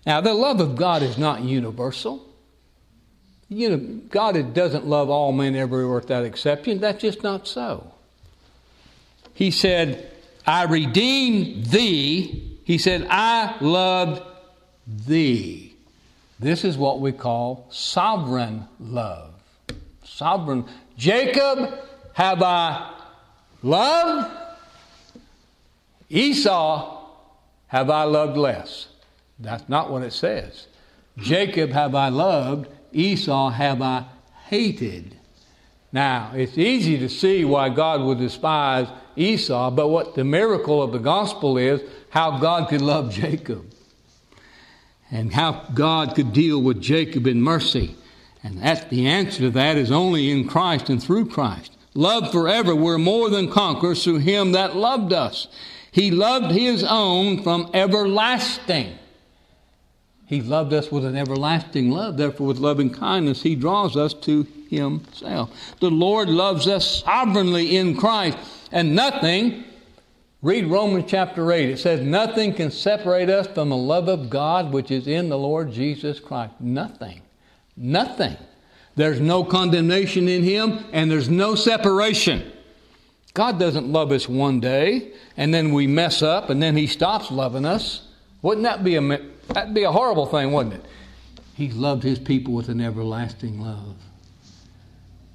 Now, 0.04 0.20
the 0.20 0.34
love 0.34 0.60
of 0.60 0.76
God 0.76 1.02
is 1.02 1.18
not 1.18 1.42
universal. 1.42 2.24
You 3.48 3.70
know, 3.70 3.76
God 4.08 4.54
doesn't 4.54 4.86
love 4.86 5.08
all 5.10 5.32
men 5.32 5.54
everywhere 5.54 5.96
without 5.96 6.24
exception. 6.24 6.80
That's 6.80 7.00
just 7.00 7.22
not 7.22 7.46
so. 7.46 7.92
He 9.34 9.50
said, 9.50 10.10
I 10.46 10.64
redeemed 10.64 11.66
thee. 11.66 12.58
He 12.64 12.78
said, 12.78 13.06
I 13.10 13.56
loved 13.60 14.22
thee. 14.86 15.74
This 16.38 16.64
is 16.64 16.76
what 16.76 17.00
we 17.00 17.12
call 17.12 17.66
sovereign 17.70 18.66
love. 18.80 19.35
Sovereign. 20.06 20.64
Jacob 20.96 21.78
have 22.14 22.42
I 22.42 22.94
loved, 23.62 24.34
Esau 26.08 27.04
have 27.66 27.90
I 27.90 28.04
loved 28.04 28.36
less. 28.36 28.88
That's 29.38 29.68
not 29.68 29.90
what 29.90 30.02
it 30.02 30.12
says. 30.12 30.68
Jacob 31.18 31.70
have 31.70 31.94
I 31.94 32.08
loved, 32.08 32.68
Esau 32.92 33.50
have 33.50 33.82
I 33.82 34.04
hated. 34.46 35.16
Now, 35.92 36.32
it's 36.34 36.58
easy 36.58 36.98
to 36.98 37.08
see 37.08 37.44
why 37.44 37.68
God 37.68 38.02
would 38.02 38.18
despise 38.18 38.86
Esau, 39.16 39.70
but 39.70 39.88
what 39.88 40.14
the 40.14 40.24
miracle 40.24 40.82
of 40.82 40.92
the 40.92 40.98
gospel 40.98 41.58
is 41.58 41.80
how 42.10 42.38
God 42.38 42.68
could 42.68 42.82
love 42.82 43.12
Jacob 43.12 43.64
and 45.10 45.32
how 45.32 45.64
God 45.74 46.14
could 46.14 46.32
deal 46.32 46.60
with 46.60 46.80
Jacob 46.80 47.26
in 47.26 47.40
mercy. 47.40 47.96
And 48.46 48.62
that's 48.62 48.84
the 48.84 49.08
answer 49.08 49.40
to 49.40 49.50
that 49.50 49.76
is 49.76 49.90
only 49.90 50.30
in 50.30 50.46
Christ 50.46 50.88
and 50.88 51.02
through 51.02 51.30
Christ. 51.30 51.76
Love 51.94 52.30
forever. 52.30 52.76
We're 52.76 52.96
more 52.96 53.28
than 53.28 53.50
conquerors 53.50 54.04
through 54.04 54.18
him 54.18 54.52
that 54.52 54.76
loved 54.76 55.12
us. 55.12 55.48
He 55.90 56.12
loved 56.12 56.52
his 56.52 56.84
own 56.84 57.42
from 57.42 57.68
everlasting. 57.74 58.96
He 60.26 60.42
loved 60.42 60.72
us 60.72 60.92
with 60.92 61.04
an 61.04 61.16
everlasting 61.16 61.90
love. 61.90 62.18
Therefore, 62.18 62.46
with 62.46 62.58
loving 62.58 62.90
kindness, 62.90 63.42
he 63.42 63.56
draws 63.56 63.96
us 63.96 64.14
to 64.14 64.46
himself. 64.70 65.50
The 65.80 65.90
Lord 65.90 66.28
loves 66.28 66.68
us 66.68 67.02
sovereignly 67.02 67.76
in 67.76 67.96
Christ, 67.96 68.38
and 68.70 68.94
nothing 68.94 69.64
Read 70.40 70.66
Romans 70.66 71.06
chapter 71.08 71.50
8. 71.50 71.70
It 71.70 71.78
says, 71.78 72.00
Nothing 72.00 72.54
can 72.54 72.70
separate 72.70 73.28
us 73.28 73.48
from 73.48 73.70
the 73.70 73.76
love 73.76 74.06
of 74.06 74.30
God 74.30 74.72
which 74.72 74.92
is 74.92 75.08
in 75.08 75.30
the 75.30 75.38
Lord 75.38 75.72
Jesus 75.72 76.20
Christ. 76.20 76.52
Nothing. 76.60 77.22
Nothing. 77.76 78.36
There's 78.94 79.20
no 79.20 79.44
condemnation 79.44 80.28
in 80.28 80.42
Him, 80.42 80.84
and 80.92 81.10
there's 81.10 81.28
no 81.28 81.54
separation. 81.54 82.50
God 83.34 83.58
doesn't 83.58 83.92
love 83.92 84.12
us 84.12 84.28
one 84.28 84.60
day, 84.60 85.12
and 85.36 85.52
then 85.52 85.72
we 85.72 85.86
mess 85.86 86.22
up, 86.22 86.48
and 86.48 86.62
then 86.62 86.76
He 86.76 86.86
stops 86.86 87.30
loving 87.30 87.66
us. 87.66 88.06
Wouldn't 88.42 88.64
that 88.64 88.82
be 88.82 88.96
a, 88.96 89.20
that'd 89.48 89.74
be 89.74 89.84
a 89.84 89.92
horrible 89.92 90.26
thing, 90.26 90.52
wouldn't 90.52 90.76
it? 90.76 90.84
He 91.54 91.70
loved 91.70 92.02
His 92.02 92.18
people 92.18 92.54
with 92.54 92.68
an 92.68 92.80
everlasting 92.80 93.60
love. 93.60 93.96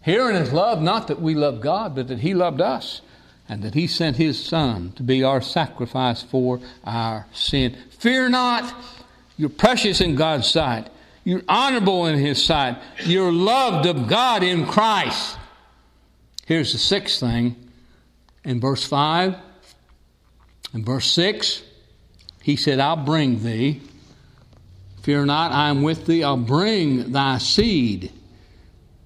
Here 0.04 0.32
is 0.32 0.52
love, 0.52 0.82
not 0.82 1.08
that 1.08 1.22
we 1.22 1.36
love 1.36 1.62
God, 1.62 1.96
but 1.96 2.08
that 2.08 2.20
He 2.20 2.34
loved 2.34 2.62
us 2.62 3.02
and 3.52 3.64
that 3.64 3.74
he 3.74 3.86
sent 3.86 4.16
his 4.16 4.42
son 4.42 4.94
to 4.96 5.04
be 5.04 5.24
our 5.26 5.42
sacrifice 5.42 6.24
for 6.24 6.62
our 6.86 7.28
sin. 7.34 7.76
Fear 8.00 8.30
not, 8.30 8.74
you're 9.36 9.50
precious 9.50 10.00
in 10.00 10.16
God's 10.16 10.50
sight. 10.50 10.88
You're 11.24 11.44
honorable 11.48 12.08
in 12.08 12.18
his 12.18 12.44
sight. 12.44 12.78
You're 13.06 13.32
loved 13.32 13.86
of 13.86 14.08
God 14.08 14.44
in 14.44 14.66
Christ. 14.66 15.38
Here's 16.46 16.74
the 16.74 16.80
sixth 16.80 17.20
thing 17.20 17.56
in 18.44 18.60
verse 18.60 18.84
5 18.86 19.36
and 20.74 20.86
verse 20.86 21.12
6 21.12 21.62
He 22.42 22.56
said, 22.56 22.80
I'll 22.80 22.96
bring 22.96 23.44
thee. 23.44 23.82
Fear 25.04 25.26
not, 25.26 25.52
I 25.52 25.70
am 25.70 25.82
with 25.82 26.06
thee. 26.06 26.24
I'll 26.24 26.38
bring 26.38 27.12
thy 27.12 27.40
seed, 27.40 28.12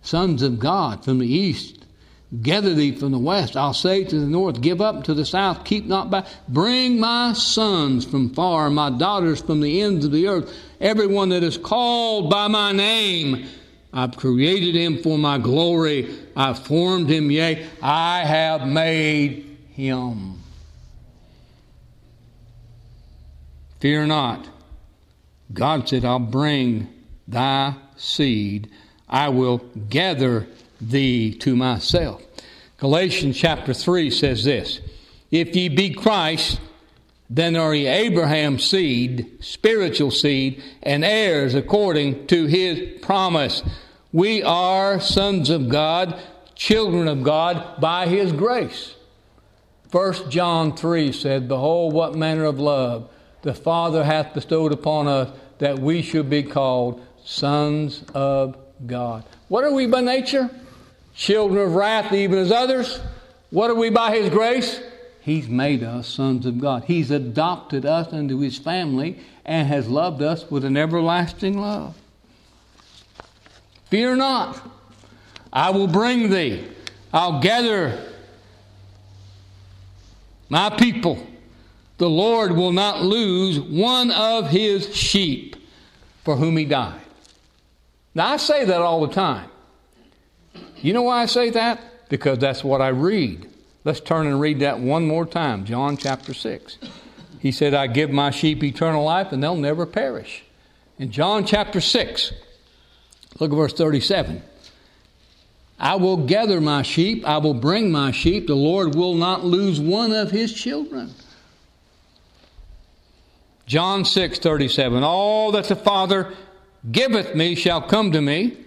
sons 0.01 0.41
of 0.41 0.59
God, 0.59 1.05
from 1.05 1.19
the 1.19 1.27
east. 1.27 1.85
Gather 2.41 2.73
thee 2.73 2.91
from 2.91 3.11
the 3.11 3.19
west. 3.19 3.55
I'll 3.55 3.73
say 3.73 4.03
to 4.03 4.19
the 4.19 4.25
north, 4.25 4.59
Give 4.59 4.81
up 4.81 5.05
to 5.05 5.13
the 5.13 5.25
south, 5.25 5.63
keep 5.63 5.85
not 5.85 6.09
back. 6.09 6.25
Bring 6.49 6.99
my 6.99 7.33
sons 7.33 8.03
from 8.05 8.33
far, 8.33 8.69
my 8.69 8.89
daughters 8.89 9.41
from 9.41 9.61
the 9.61 9.81
ends 9.81 10.05
of 10.05 10.11
the 10.11 10.27
earth. 10.27 10.53
Everyone 10.79 11.29
that 11.29 11.43
is 11.43 11.57
called 11.57 12.29
by 12.29 12.47
my 12.47 12.71
name, 12.71 13.47
I've 13.93 14.17
created 14.17 14.75
him 14.75 15.01
for 15.01 15.17
my 15.17 15.37
glory. 15.37 16.13
I've 16.35 16.59
formed 16.59 17.09
him, 17.09 17.31
yea, 17.31 17.65
I 17.81 18.25
have 18.25 18.67
made 18.67 19.57
him. 19.71 20.39
Fear 23.79 24.07
not. 24.07 24.49
God 25.53 25.87
said, 25.87 26.03
I'll 26.03 26.19
bring 26.19 26.89
thy 27.27 27.75
seed. 27.95 28.69
I 29.07 29.29
will 29.29 29.59
gather 29.89 30.47
thee 30.81 31.33
to 31.35 31.55
myself. 31.55 32.21
Galatians 32.77 33.37
chapter 33.37 33.73
3 33.73 34.09
says 34.09 34.43
this 34.43 34.81
If 35.31 35.55
ye 35.55 35.69
be 35.69 35.93
Christ, 35.93 36.59
then 37.29 37.55
are 37.55 37.73
ye 37.73 37.87
Abraham's 37.87 38.63
seed, 38.63 39.37
spiritual 39.39 40.11
seed, 40.11 40.61
and 40.83 41.03
heirs 41.03 41.55
according 41.55 42.27
to 42.27 42.45
his 42.45 42.99
promise. 43.01 43.63
We 44.11 44.43
are 44.43 44.99
sons 44.99 45.49
of 45.49 45.69
God, 45.69 46.19
children 46.55 47.07
of 47.07 47.23
God 47.23 47.81
by 47.81 48.07
his 48.07 48.31
grace. 48.31 48.95
1 49.91 50.29
John 50.29 50.75
3 50.75 51.11
said, 51.11 51.47
Behold, 51.47 51.93
what 51.93 52.15
manner 52.15 52.45
of 52.45 52.59
love 52.59 53.09
the 53.41 53.53
Father 53.53 54.03
hath 54.03 54.33
bestowed 54.33 54.73
upon 54.73 55.07
us 55.07 55.31
that 55.59 55.79
we 55.79 56.01
should 56.01 56.29
be 56.29 56.43
called 56.43 57.05
sons 57.23 58.03
of 58.13 58.57
God. 58.85 59.23
What 59.47 59.63
are 59.63 59.71
we 59.71 59.87
by 59.87 60.01
nature? 60.01 60.49
Children 61.15 61.67
of 61.67 61.75
wrath, 61.75 62.11
even 62.11 62.39
as 62.39 62.51
others. 62.51 62.99
What 63.51 63.69
are 63.69 63.75
we 63.75 63.89
by 63.89 64.15
His 64.17 64.29
grace? 64.29 64.81
He's 65.25 65.47
made 65.47 65.81
us 65.81 66.07
sons 66.07 66.45
of 66.45 66.61
God. 66.61 66.83
He's 66.83 67.09
adopted 67.09 67.83
us 67.83 68.13
into 68.13 68.41
His 68.41 68.59
family 68.59 69.17
and 69.43 69.67
has 69.67 69.89
loved 69.89 70.21
us 70.21 70.51
with 70.51 70.63
an 70.63 70.77
everlasting 70.77 71.57
love. 71.57 71.97
Fear 73.89 74.17
not. 74.17 74.61
I 75.51 75.71
will 75.71 75.87
bring 75.87 76.29
thee. 76.29 76.67
I'll 77.11 77.41
gather 77.41 78.07
my 80.47 80.69
people. 80.69 81.25
The 81.97 82.07
Lord 82.07 82.51
will 82.51 82.71
not 82.71 83.01
lose 83.01 83.59
one 83.59 84.11
of 84.11 84.49
his 84.49 84.95
sheep 84.95 85.55
for 86.23 86.35
whom 86.35 86.55
he 86.55 86.65
died. 86.65 87.01
Now, 88.13 88.27
I 88.27 88.37
say 88.37 88.63
that 88.65 88.79
all 88.79 89.07
the 89.07 89.13
time. 89.13 89.49
You 90.83 90.93
know 90.93 91.01
why 91.01 91.23
I 91.23 91.25
say 91.25 91.49
that? 91.49 92.09
Because 92.09 92.37
that's 92.37 92.63
what 92.63 92.79
I 92.79 92.89
read. 92.89 93.49
Let's 93.85 94.01
turn 94.01 94.27
and 94.27 94.41
read 94.41 94.59
that 94.59 94.79
one 94.79 95.07
more 95.07 95.25
time. 95.25 95.63
John 95.63 95.95
chapter 95.95 96.33
6. 96.33 96.77
He 97.39 97.53
said, 97.53 97.73
I 97.73 97.87
give 97.87 98.09
my 98.09 98.31
sheep 98.31 98.63
eternal 98.63 99.03
life 99.03 99.31
and 99.31 99.41
they'll 99.41 99.55
never 99.55 99.85
perish. 99.85 100.43
In 100.99 101.11
John 101.11 101.45
chapter 101.45 101.79
6, 101.79 102.33
Look 103.39 103.51
at 103.51 103.55
verse 103.55 103.73
37. 103.73 104.41
I 105.77 105.95
will 105.95 106.17
gather 106.17 106.61
my 106.61 106.83
sheep, 106.83 107.25
I 107.25 107.37
will 107.37 107.53
bring 107.53 107.91
my 107.91 108.11
sheep. 108.11 108.47
The 108.47 108.55
Lord 108.55 108.95
will 108.95 109.13
not 109.13 109.43
lose 109.43 109.79
one 109.79 110.13
of 110.13 110.31
his 110.31 110.53
children. 110.53 111.13
John 113.65 114.05
6 114.05 114.39
37. 114.39 115.03
All 115.03 115.51
that 115.51 115.65
the 115.65 115.75
Father 115.75 116.33
giveth 116.89 117.35
me 117.35 117.55
shall 117.55 117.81
come 117.81 118.11
to 118.13 118.21
me, 118.21 118.57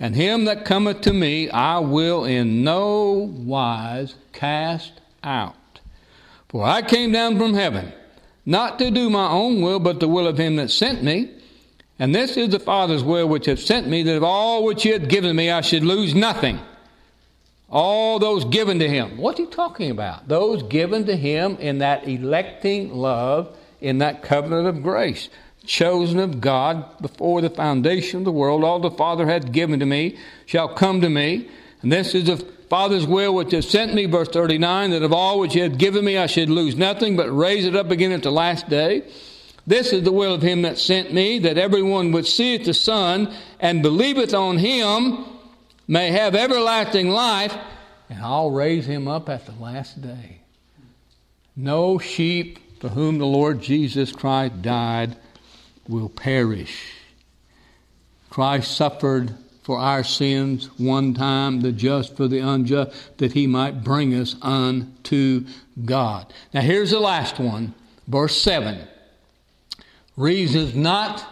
and 0.00 0.14
him 0.14 0.44
that 0.44 0.64
cometh 0.64 1.00
to 1.02 1.12
me 1.12 1.50
I 1.50 1.78
will 1.78 2.24
in 2.24 2.62
no 2.64 3.12
wise 3.12 4.14
cast 4.32 5.00
out. 5.22 5.54
For 6.48 6.64
I 6.64 6.82
came 6.82 7.12
down 7.12 7.38
from 7.38 7.54
heaven, 7.54 7.92
not 8.46 8.78
to 8.78 8.90
do 8.90 9.10
my 9.10 9.28
own 9.28 9.60
will, 9.60 9.80
but 9.80 10.00
the 10.00 10.08
will 10.08 10.26
of 10.26 10.38
him 10.38 10.56
that 10.56 10.70
sent 10.70 11.02
me. 11.02 11.30
And 11.98 12.14
this 12.14 12.36
is 12.36 12.50
the 12.50 12.60
Father's 12.60 13.02
will 13.02 13.28
which 13.28 13.46
hath 13.46 13.60
sent 13.60 13.88
me, 13.88 14.02
that 14.04 14.16
of 14.16 14.24
all 14.24 14.64
which 14.64 14.84
he 14.84 14.90
hath 14.90 15.08
given 15.08 15.34
me 15.34 15.50
I 15.50 15.60
should 15.60 15.84
lose 15.84 16.14
nothing. 16.14 16.60
All 17.68 18.18
those 18.18 18.44
given 18.46 18.78
to 18.78 18.88
him. 18.88 19.18
What's 19.18 19.38
he 19.38 19.46
talking 19.46 19.90
about? 19.90 20.28
Those 20.28 20.62
given 20.62 21.04
to 21.06 21.16
him 21.16 21.56
in 21.56 21.78
that 21.78 22.08
electing 22.08 22.94
love, 22.94 23.54
in 23.80 23.98
that 23.98 24.22
covenant 24.22 24.68
of 24.68 24.82
grace. 24.82 25.28
Chosen 25.68 26.18
of 26.18 26.40
God 26.40 26.98
before 27.02 27.42
the 27.42 27.50
foundation 27.50 28.20
of 28.20 28.24
the 28.24 28.32
world, 28.32 28.64
all 28.64 28.80
the 28.80 28.90
Father 28.90 29.26
hath 29.26 29.52
given 29.52 29.80
to 29.80 29.86
me 29.86 30.16
shall 30.46 30.66
come 30.66 31.02
to 31.02 31.10
me. 31.10 31.46
And 31.82 31.92
this 31.92 32.14
is 32.14 32.24
the 32.24 32.38
Father's 32.38 33.06
will 33.06 33.34
which 33.34 33.52
hath 33.52 33.66
sent 33.66 33.92
me, 33.92 34.06
verse 34.06 34.30
39, 34.30 34.92
that 34.92 35.02
of 35.02 35.12
all 35.12 35.38
which 35.38 35.52
he 35.52 35.60
hath 35.60 35.76
given 35.76 36.06
me 36.06 36.16
I 36.16 36.24
should 36.24 36.48
lose 36.48 36.74
nothing, 36.74 37.18
but 37.18 37.28
raise 37.28 37.66
it 37.66 37.76
up 37.76 37.90
again 37.90 38.12
at 38.12 38.22
the 38.22 38.32
last 38.32 38.70
day. 38.70 39.02
This 39.66 39.92
is 39.92 40.04
the 40.04 40.10
will 40.12 40.32
of 40.32 40.40
him 40.40 40.62
that 40.62 40.78
sent 40.78 41.12
me, 41.12 41.38
that 41.40 41.58
everyone 41.58 42.12
which 42.12 42.34
seeth 42.34 42.64
the 42.64 42.72
Son 42.72 43.30
and 43.60 43.82
believeth 43.82 44.32
on 44.32 44.56
him 44.56 45.26
may 45.86 46.10
have 46.12 46.34
everlasting 46.34 47.10
life, 47.10 47.54
and 48.08 48.22
I'll 48.22 48.50
raise 48.50 48.86
him 48.86 49.06
up 49.06 49.28
at 49.28 49.44
the 49.44 49.52
last 49.52 50.00
day. 50.00 50.40
No 51.54 51.98
sheep 51.98 52.80
for 52.80 52.88
whom 52.88 53.18
the 53.18 53.26
Lord 53.26 53.60
Jesus 53.60 54.12
Christ 54.12 54.62
died 54.62 55.14
will 55.88 56.08
perish. 56.08 56.94
Christ 58.30 58.76
suffered 58.76 59.34
for 59.62 59.78
our 59.78 60.04
sins 60.04 60.66
one 60.78 61.14
time, 61.14 61.60
the 61.60 61.72
just 61.72 62.16
for 62.16 62.28
the 62.28 62.38
unjust, 62.38 63.18
that 63.18 63.32
he 63.32 63.46
might 63.46 63.84
bring 63.84 64.14
us 64.14 64.36
unto 64.42 65.44
God. 65.84 66.32
Now 66.54 66.60
here's 66.60 66.90
the 66.90 67.00
last 67.00 67.38
one, 67.38 67.74
verse 68.06 68.40
7 68.40 68.86
reasons 70.18 70.74
not, 70.74 71.24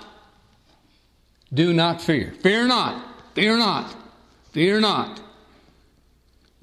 do 1.52 1.72
not 1.72 2.00
fear. 2.00 2.32
Fear 2.40 2.68
not, 2.68 3.04
fear 3.34 3.58
not, 3.58 3.94
fear 4.52 4.80
not. 4.80 5.20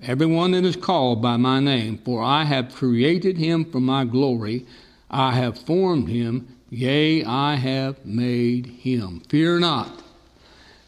Everyone 0.02 0.52
that 0.52 0.66
is 0.66 0.76
called 0.76 1.22
by 1.22 1.38
my 1.38 1.60
name, 1.60 1.98
for 1.98 2.24
I 2.24 2.46
have 2.46 2.74
created 2.74 3.38
him 3.38 3.66
for 3.66 3.80
my 3.80 4.06
glory. 4.06 4.66
I 5.10 5.34
have 5.34 5.58
formed 5.58 6.10
him, 6.10 6.58
yea, 6.74 7.24
I 7.24 7.56
have 7.56 8.06
made 8.06 8.66
him. 8.68 9.22
Fear 9.30 9.60
not. 9.60 10.02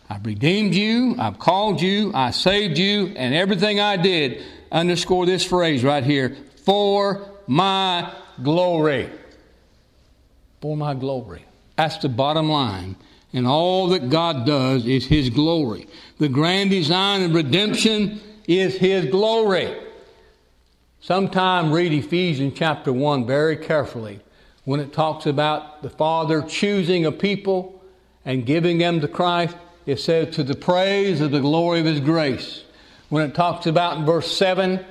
I've 0.10 0.26
redeemed 0.26 0.76
you, 0.76 1.16
I've 1.18 1.40
called 1.40 1.82
you, 1.82 2.12
I 2.14 2.32
saved 2.32 2.78
you, 2.78 3.14
and 3.16 3.34
everything 3.34 3.80
I 3.80 3.98
did, 3.98 4.44
underscore 4.72 5.26
this 5.26 5.44
phrase 5.44 5.84
right 5.84 6.04
here, 6.04 6.38
for 6.64 7.28
my 7.48 8.14
glory 8.44 9.10
for 10.66 10.76
my 10.76 10.96
glory. 10.96 11.46
That's 11.76 11.98
the 12.00 12.10
bottom 12.10 12.50
line. 12.50 12.96
And 13.34 13.46
all 13.46 13.90
that 13.90 14.10
God 14.10 14.48
does 14.48 14.88
is 14.88 15.06
His 15.06 15.30
glory. 15.30 15.88
The 16.18 16.28
grand 16.28 16.72
design 16.72 17.22
of 17.22 17.36
redemption 17.36 18.20
is 18.48 18.76
His 18.76 19.06
glory. 19.06 19.78
Sometime 21.02 21.72
read 21.72 21.94
Ephesians 21.94 22.54
chapter 22.56 22.92
1 22.92 23.28
very 23.28 23.58
carefully 23.58 24.22
when 24.66 24.80
it 24.80 24.92
talks 24.92 25.26
about 25.26 25.82
the 25.82 25.90
Father 25.90 26.42
choosing 26.42 27.06
a 27.06 27.12
people 27.12 27.82
and 28.26 28.46
giving 28.46 28.80
them 28.80 29.00
to 29.00 29.08
Christ. 29.08 29.56
It 29.86 30.00
says, 30.00 30.36
to 30.36 30.44
the 30.44 30.56
praise 30.56 31.22
of 31.22 31.32
the 31.32 31.40
glory 31.40 31.80
of 31.80 31.86
His 31.86 32.00
grace. 32.00 32.64
When 33.10 33.24
it 33.30 33.36
talks 33.36 33.68
about 33.68 33.98
in 33.98 34.06
verse 34.06 34.36
7 34.36 34.84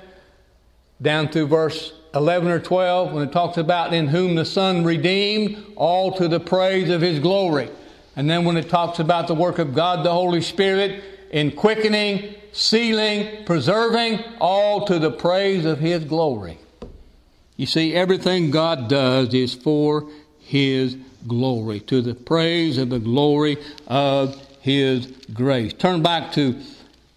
down 1.03 1.29
through 1.29 1.49
verse 1.49 1.93
11 2.14 2.49
or 2.49 2.61
12 2.61 3.12
when 3.12 3.27
it 3.27 3.33
talks 3.33 3.57
about 3.57 3.93
in 3.93 4.07
whom 4.07 4.37
the 4.37 4.45
Son 4.45 4.85
redeemed, 4.85 5.62
all 5.75 6.12
to 6.12 6.29
the 6.29 6.39
praise 6.39 6.89
of 6.91 7.01
His 7.01 7.18
glory. 7.18 7.68
And 8.14 8.31
then 8.31 8.45
when 8.45 8.57
it 8.57 8.68
talks 8.68 9.01
about 9.01 9.27
the 9.27 9.35
work 9.35 9.59
of 9.59 9.75
God 9.75 10.05
the 10.07 10.12
Holy 10.12 10.41
Spirit 10.41 11.03
in 11.33 11.51
quickening, 11.51 12.37
sealing, 12.53 13.45
preserving, 13.45 14.20
all 14.41 14.87
to 14.87 15.01
the 15.01 15.11
praise 15.11 15.64
of 15.64 15.81
His 15.81 16.05
glory. 16.05 16.59
You 17.57 17.67
see, 17.67 17.95
everything 17.95 18.51
God 18.51 18.89
does 18.89 19.33
is 19.33 19.55
for 19.55 20.09
His 20.41 20.97
glory, 21.27 21.81
to 21.81 22.03
the 22.03 22.15
praise 22.15 22.79
of 22.79 22.91
the 22.91 22.99
glory 22.99 23.59
of 23.87 24.37
His 24.61 25.07
grace. 25.33 25.73
Turn 25.73 26.03
back 26.03 26.33
to 26.33 26.61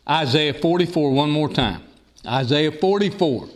Isaiah 0.07 0.53
44 0.53 1.11
one 1.11 1.31
more 1.31 1.49
time. 1.49 1.81
Isaiah 2.25 2.71
44. 2.71 3.49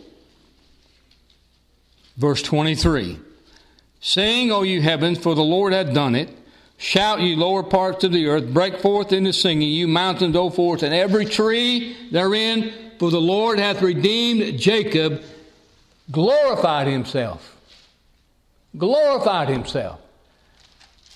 Verse 2.16 2.42
23 2.42 3.18
Sing, 4.00 4.50
O 4.50 4.62
you 4.62 4.82
heavens, 4.82 5.18
for 5.18 5.34
the 5.34 5.44
Lord 5.44 5.72
hath 5.72 5.94
done 5.94 6.16
it. 6.16 6.28
Shout, 6.76 7.20
ye 7.20 7.36
lower 7.36 7.62
parts 7.62 8.02
of 8.02 8.10
the 8.10 8.26
earth. 8.26 8.52
Break 8.52 8.80
forth 8.80 9.12
into 9.12 9.32
singing, 9.32 9.68
you 9.68 9.86
mountains, 9.86 10.34
O 10.34 10.50
forth, 10.50 10.82
and 10.82 10.92
every 10.92 11.24
tree 11.24 11.96
therein, 12.10 12.72
for 12.98 13.12
the 13.12 13.20
Lord 13.20 13.60
hath 13.60 13.80
redeemed 13.80 14.58
Jacob, 14.58 15.22
glorified 16.12 16.86
himself. 16.86 17.56
glorified 18.78 19.48
himself. 19.48 20.00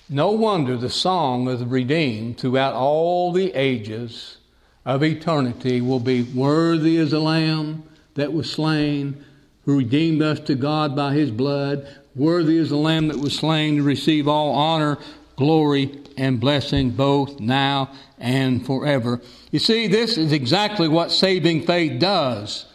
No 0.09 0.31
wonder 0.31 0.77
the 0.77 0.89
song 0.89 1.47
of 1.47 1.59
the 1.59 1.65
redeemed 1.65 2.39
throughout 2.39 2.73
all 2.73 3.31
the 3.31 3.53
ages 3.53 4.37
of 4.85 5.03
eternity 5.03 5.81
will 5.81 5.99
be 5.99 6.23
Worthy 6.23 6.97
is 6.97 7.11
the 7.11 7.19
Lamb 7.19 7.83
that 8.15 8.31
was 8.31 8.49
slain, 8.49 9.23
who 9.65 9.79
redeemed 9.79 10.21
us 10.21 10.39
to 10.41 10.55
God 10.55 10.95
by 10.95 11.13
his 11.13 11.29
blood. 11.29 11.87
Worthy 12.15 12.57
is 12.57 12.69
the 12.69 12.77
Lamb 12.77 13.09
that 13.09 13.17
was 13.17 13.35
slain 13.35 13.77
to 13.77 13.83
receive 13.83 14.27
all 14.27 14.53
honor, 14.53 14.97
glory, 15.35 15.99
and 16.17 16.39
blessing 16.39 16.91
both 16.91 17.39
now 17.39 17.91
and 18.17 18.65
forever. 18.65 19.21
You 19.51 19.59
see, 19.59 19.87
this 19.87 20.17
is 20.17 20.31
exactly 20.31 20.87
what 20.87 21.11
saving 21.11 21.65
faith 21.65 21.99
does 21.99 22.65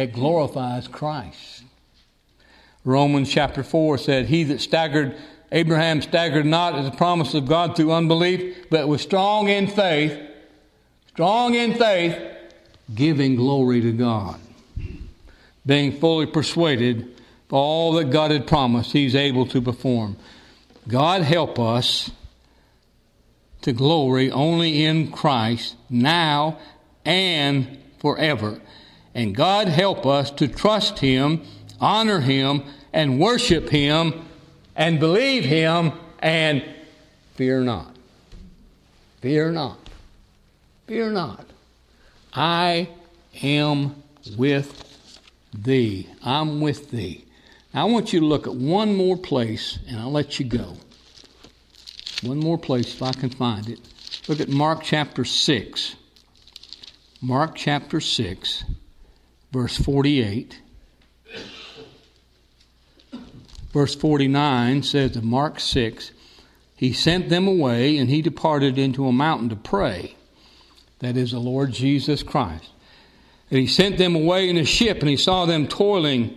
it 0.00 0.12
glorifies 0.12 0.88
Christ. 0.88 1.64
Romans 2.84 3.30
chapter 3.30 3.62
4 3.62 3.98
said, 3.98 4.26
He 4.26 4.44
that 4.44 4.60
staggered, 4.60 5.16
Abraham 5.52 6.00
staggered 6.00 6.46
not 6.46 6.74
at 6.74 6.90
the 6.90 6.96
promise 6.96 7.34
of 7.34 7.46
God 7.46 7.76
through 7.76 7.92
unbelief, 7.92 8.70
but 8.70 8.88
was 8.88 9.02
strong 9.02 9.48
in 9.48 9.66
faith, 9.66 10.18
strong 11.08 11.54
in 11.54 11.74
faith, 11.74 12.18
giving 12.94 13.36
glory 13.36 13.82
to 13.82 13.92
God. 13.92 14.40
Being 15.66 16.00
fully 16.00 16.26
persuaded 16.26 17.02
of 17.48 17.52
all 17.52 17.92
that 17.94 18.10
God 18.10 18.30
had 18.30 18.46
promised, 18.46 18.92
He's 18.92 19.14
able 19.14 19.44
to 19.46 19.60
perform. 19.60 20.16
God 20.88 21.22
help 21.22 21.58
us 21.58 22.10
to 23.60 23.72
glory 23.72 24.30
only 24.30 24.84
in 24.84 25.12
Christ 25.12 25.76
now 25.90 26.58
and 27.04 27.78
forever. 27.98 28.60
And 29.14 29.34
God 29.34 29.68
help 29.68 30.06
us 30.06 30.30
to 30.32 30.48
trust 30.48 31.00
Him, 31.00 31.42
honor 31.80 32.20
Him, 32.20 32.62
and 32.92 33.20
worship 33.20 33.68
Him, 33.68 34.26
and 34.76 35.00
believe 35.00 35.44
Him, 35.44 35.92
and 36.20 36.64
fear 37.34 37.60
not. 37.60 37.96
Fear 39.20 39.52
not. 39.52 39.78
Fear 40.86 41.10
not. 41.10 41.46
I 42.32 42.88
am 43.42 44.02
with 44.36 44.98
thee. 45.52 46.08
I'm 46.22 46.60
with 46.60 46.90
thee. 46.90 47.24
Now, 47.74 47.86
I 47.86 47.90
want 47.90 48.12
you 48.12 48.20
to 48.20 48.26
look 48.26 48.46
at 48.46 48.54
one 48.54 48.96
more 48.96 49.16
place, 49.16 49.78
and 49.88 49.98
I'll 49.98 50.10
let 50.10 50.38
you 50.40 50.46
go. 50.46 50.76
One 52.22 52.38
more 52.38 52.58
place 52.58 52.94
if 52.94 53.02
I 53.02 53.12
can 53.12 53.30
find 53.30 53.68
it. 53.68 53.80
Look 54.28 54.40
at 54.40 54.48
Mark 54.48 54.82
chapter 54.82 55.24
6. 55.24 55.96
Mark 57.22 57.54
chapter 57.54 58.00
6, 58.00 58.64
verse 59.52 59.76
48. 59.76 60.60
Verse 63.72 63.94
49 63.94 64.82
says 64.82 65.16
of 65.16 65.24
Mark 65.24 65.60
6, 65.60 66.10
He 66.76 66.92
sent 66.92 67.28
them 67.28 67.46
away, 67.46 67.98
and 67.98 68.10
he 68.10 68.20
departed 68.20 68.78
into 68.78 69.06
a 69.06 69.12
mountain 69.12 69.48
to 69.50 69.56
pray. 69.56 70.16
That 70.98 71.16
is 71.16 71.30
the 71.30 71.38
Lord 71.38 71.72
Jesus 71.72 72.22
Christ. 72.22 72.68
And 73.50 73.60
he 73.60 73.66
sent 73.66 73.96
them 73.96 74.14
away 74.14 74.48
in 74.48 74.56
a 74.56 74.64
ship, 74.64 75.00
and 75.00 75.08
he 75.08 75.16
saw 75.16 75.46
them 75.46 75.68
toiling 75.68 76.36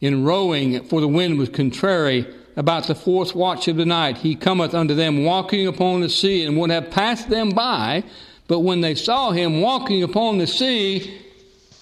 in 0.00 0.24
rowing, 0.24 0.84
for 0.84 1.00
the 1.00 1.08
wind 1.08 1.38
was 1.38 1.48
contrary. 1.48 2.26
About 2.56 2.88
the 2.88 2.94
fourth 2.94 3.34
watch 3.36 3.68
of 3.68 3.76
the 3.76 3.84
night, 3.84 4.18
he 4.18 4.34
cometh 4.34 4.74
unto 4.74 4.94
them 4.94 5.24
walking 5.24 5.66
upon 5.66 6.00
the 6.00 6.08
sea, 6.08 6.44
and 6.44 6.56
would 6.58 6.70
have 6.70 6.90
passed 6.90 7.28
them 7.28 7.50
by. 7.50 8.04
But 8.46 8.60
when 8.60 8.80
they 8.80 8.94
saw 8.94 9.30
him 9.30 9.60
walking 9.60 10.02
upon 10.02 10.38
the 10.38 10.46
sea, 10.46 11.22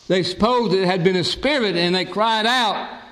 they 0.09 0.23
supposed 0.23 0.73
it 0.73 0.87
had 0.87 1.03
been 1.03 1.17
a 1.17 1.25
spirit, 1.25 1.77
and 1.77 1.95
they 1.95 2.05
cried 2.05 2.47
out, 2.47 3.03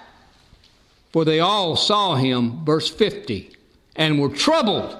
for 1.12 1.24
they 1.24 1.40
all 1.40 1.76
saw 1.76 2.14
him, 2.14 2.64
verse 2.64 2.88
50, 2.90 3.50
and 3.96 4.20
were 4.20 4.28
troubled, 4.28 4.96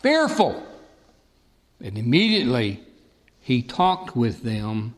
fearful. 0.00 0.64
And 1.80 1.98
immediately 1.98 2.80
he 3.40 3.62
talked 3.62 4.16
with 4.16 4.42
them 4.42 4.94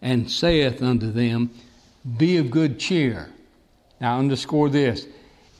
and 0.00 0.30
saith 0.30 0.82
unto 0.82 1.10
them, 1.10 1.50
Be 2.16 2.36
of 2.36 2.50
good 2.50 2.78
cheer. 2.78 3.30
Now 4.00 4.18
underscore 4.18 4.68
this 4.68 5.06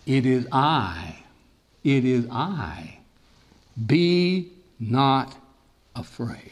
it 0.06 0.26
is 0.26 0.46
I. 0.50 1.22
It 1.84 2.04
is 2.04 2.26
I. 2.30 2.98
Be 3.86 4.50
not 4.78 5.34
afraid. 5.94 6.50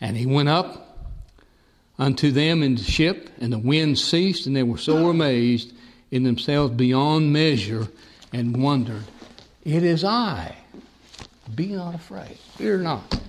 And 0.00 0.16
he 0.16 0.26
went 0.26 0.48
up 0.48 0.83
unto 1.98 2.30
them 2.30 2.62
in 2.62 2.76
the 2.76 2.82
ship, 2.82 3.30
and 3.40 3.52
the 3.52 3.58
wind 3.58 3.98
ceased, 3.98 4.46
and 4.46 4.54
they 4.54 4.62
were 4.62 4.78
so 4.78 5.08
amazed 5.08 5.72
in 6.10 6.22
themselves 6.22 6.74
beyond 6.74 7.32
measure 7.32 7.88
and 8.32 8.62
wondered, 8.62 9.04
It 9.64 9.82
is 9.82 10.04
I. 10.04 10.56
Be 11.54 11.66
not 11.66 11.94
afraid. 11.94 12.38
Fear 12.56 12.78
not. 12.78 13.20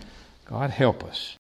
God 0.45 0.69
help 0.69 1.03
us. 1.03 1.33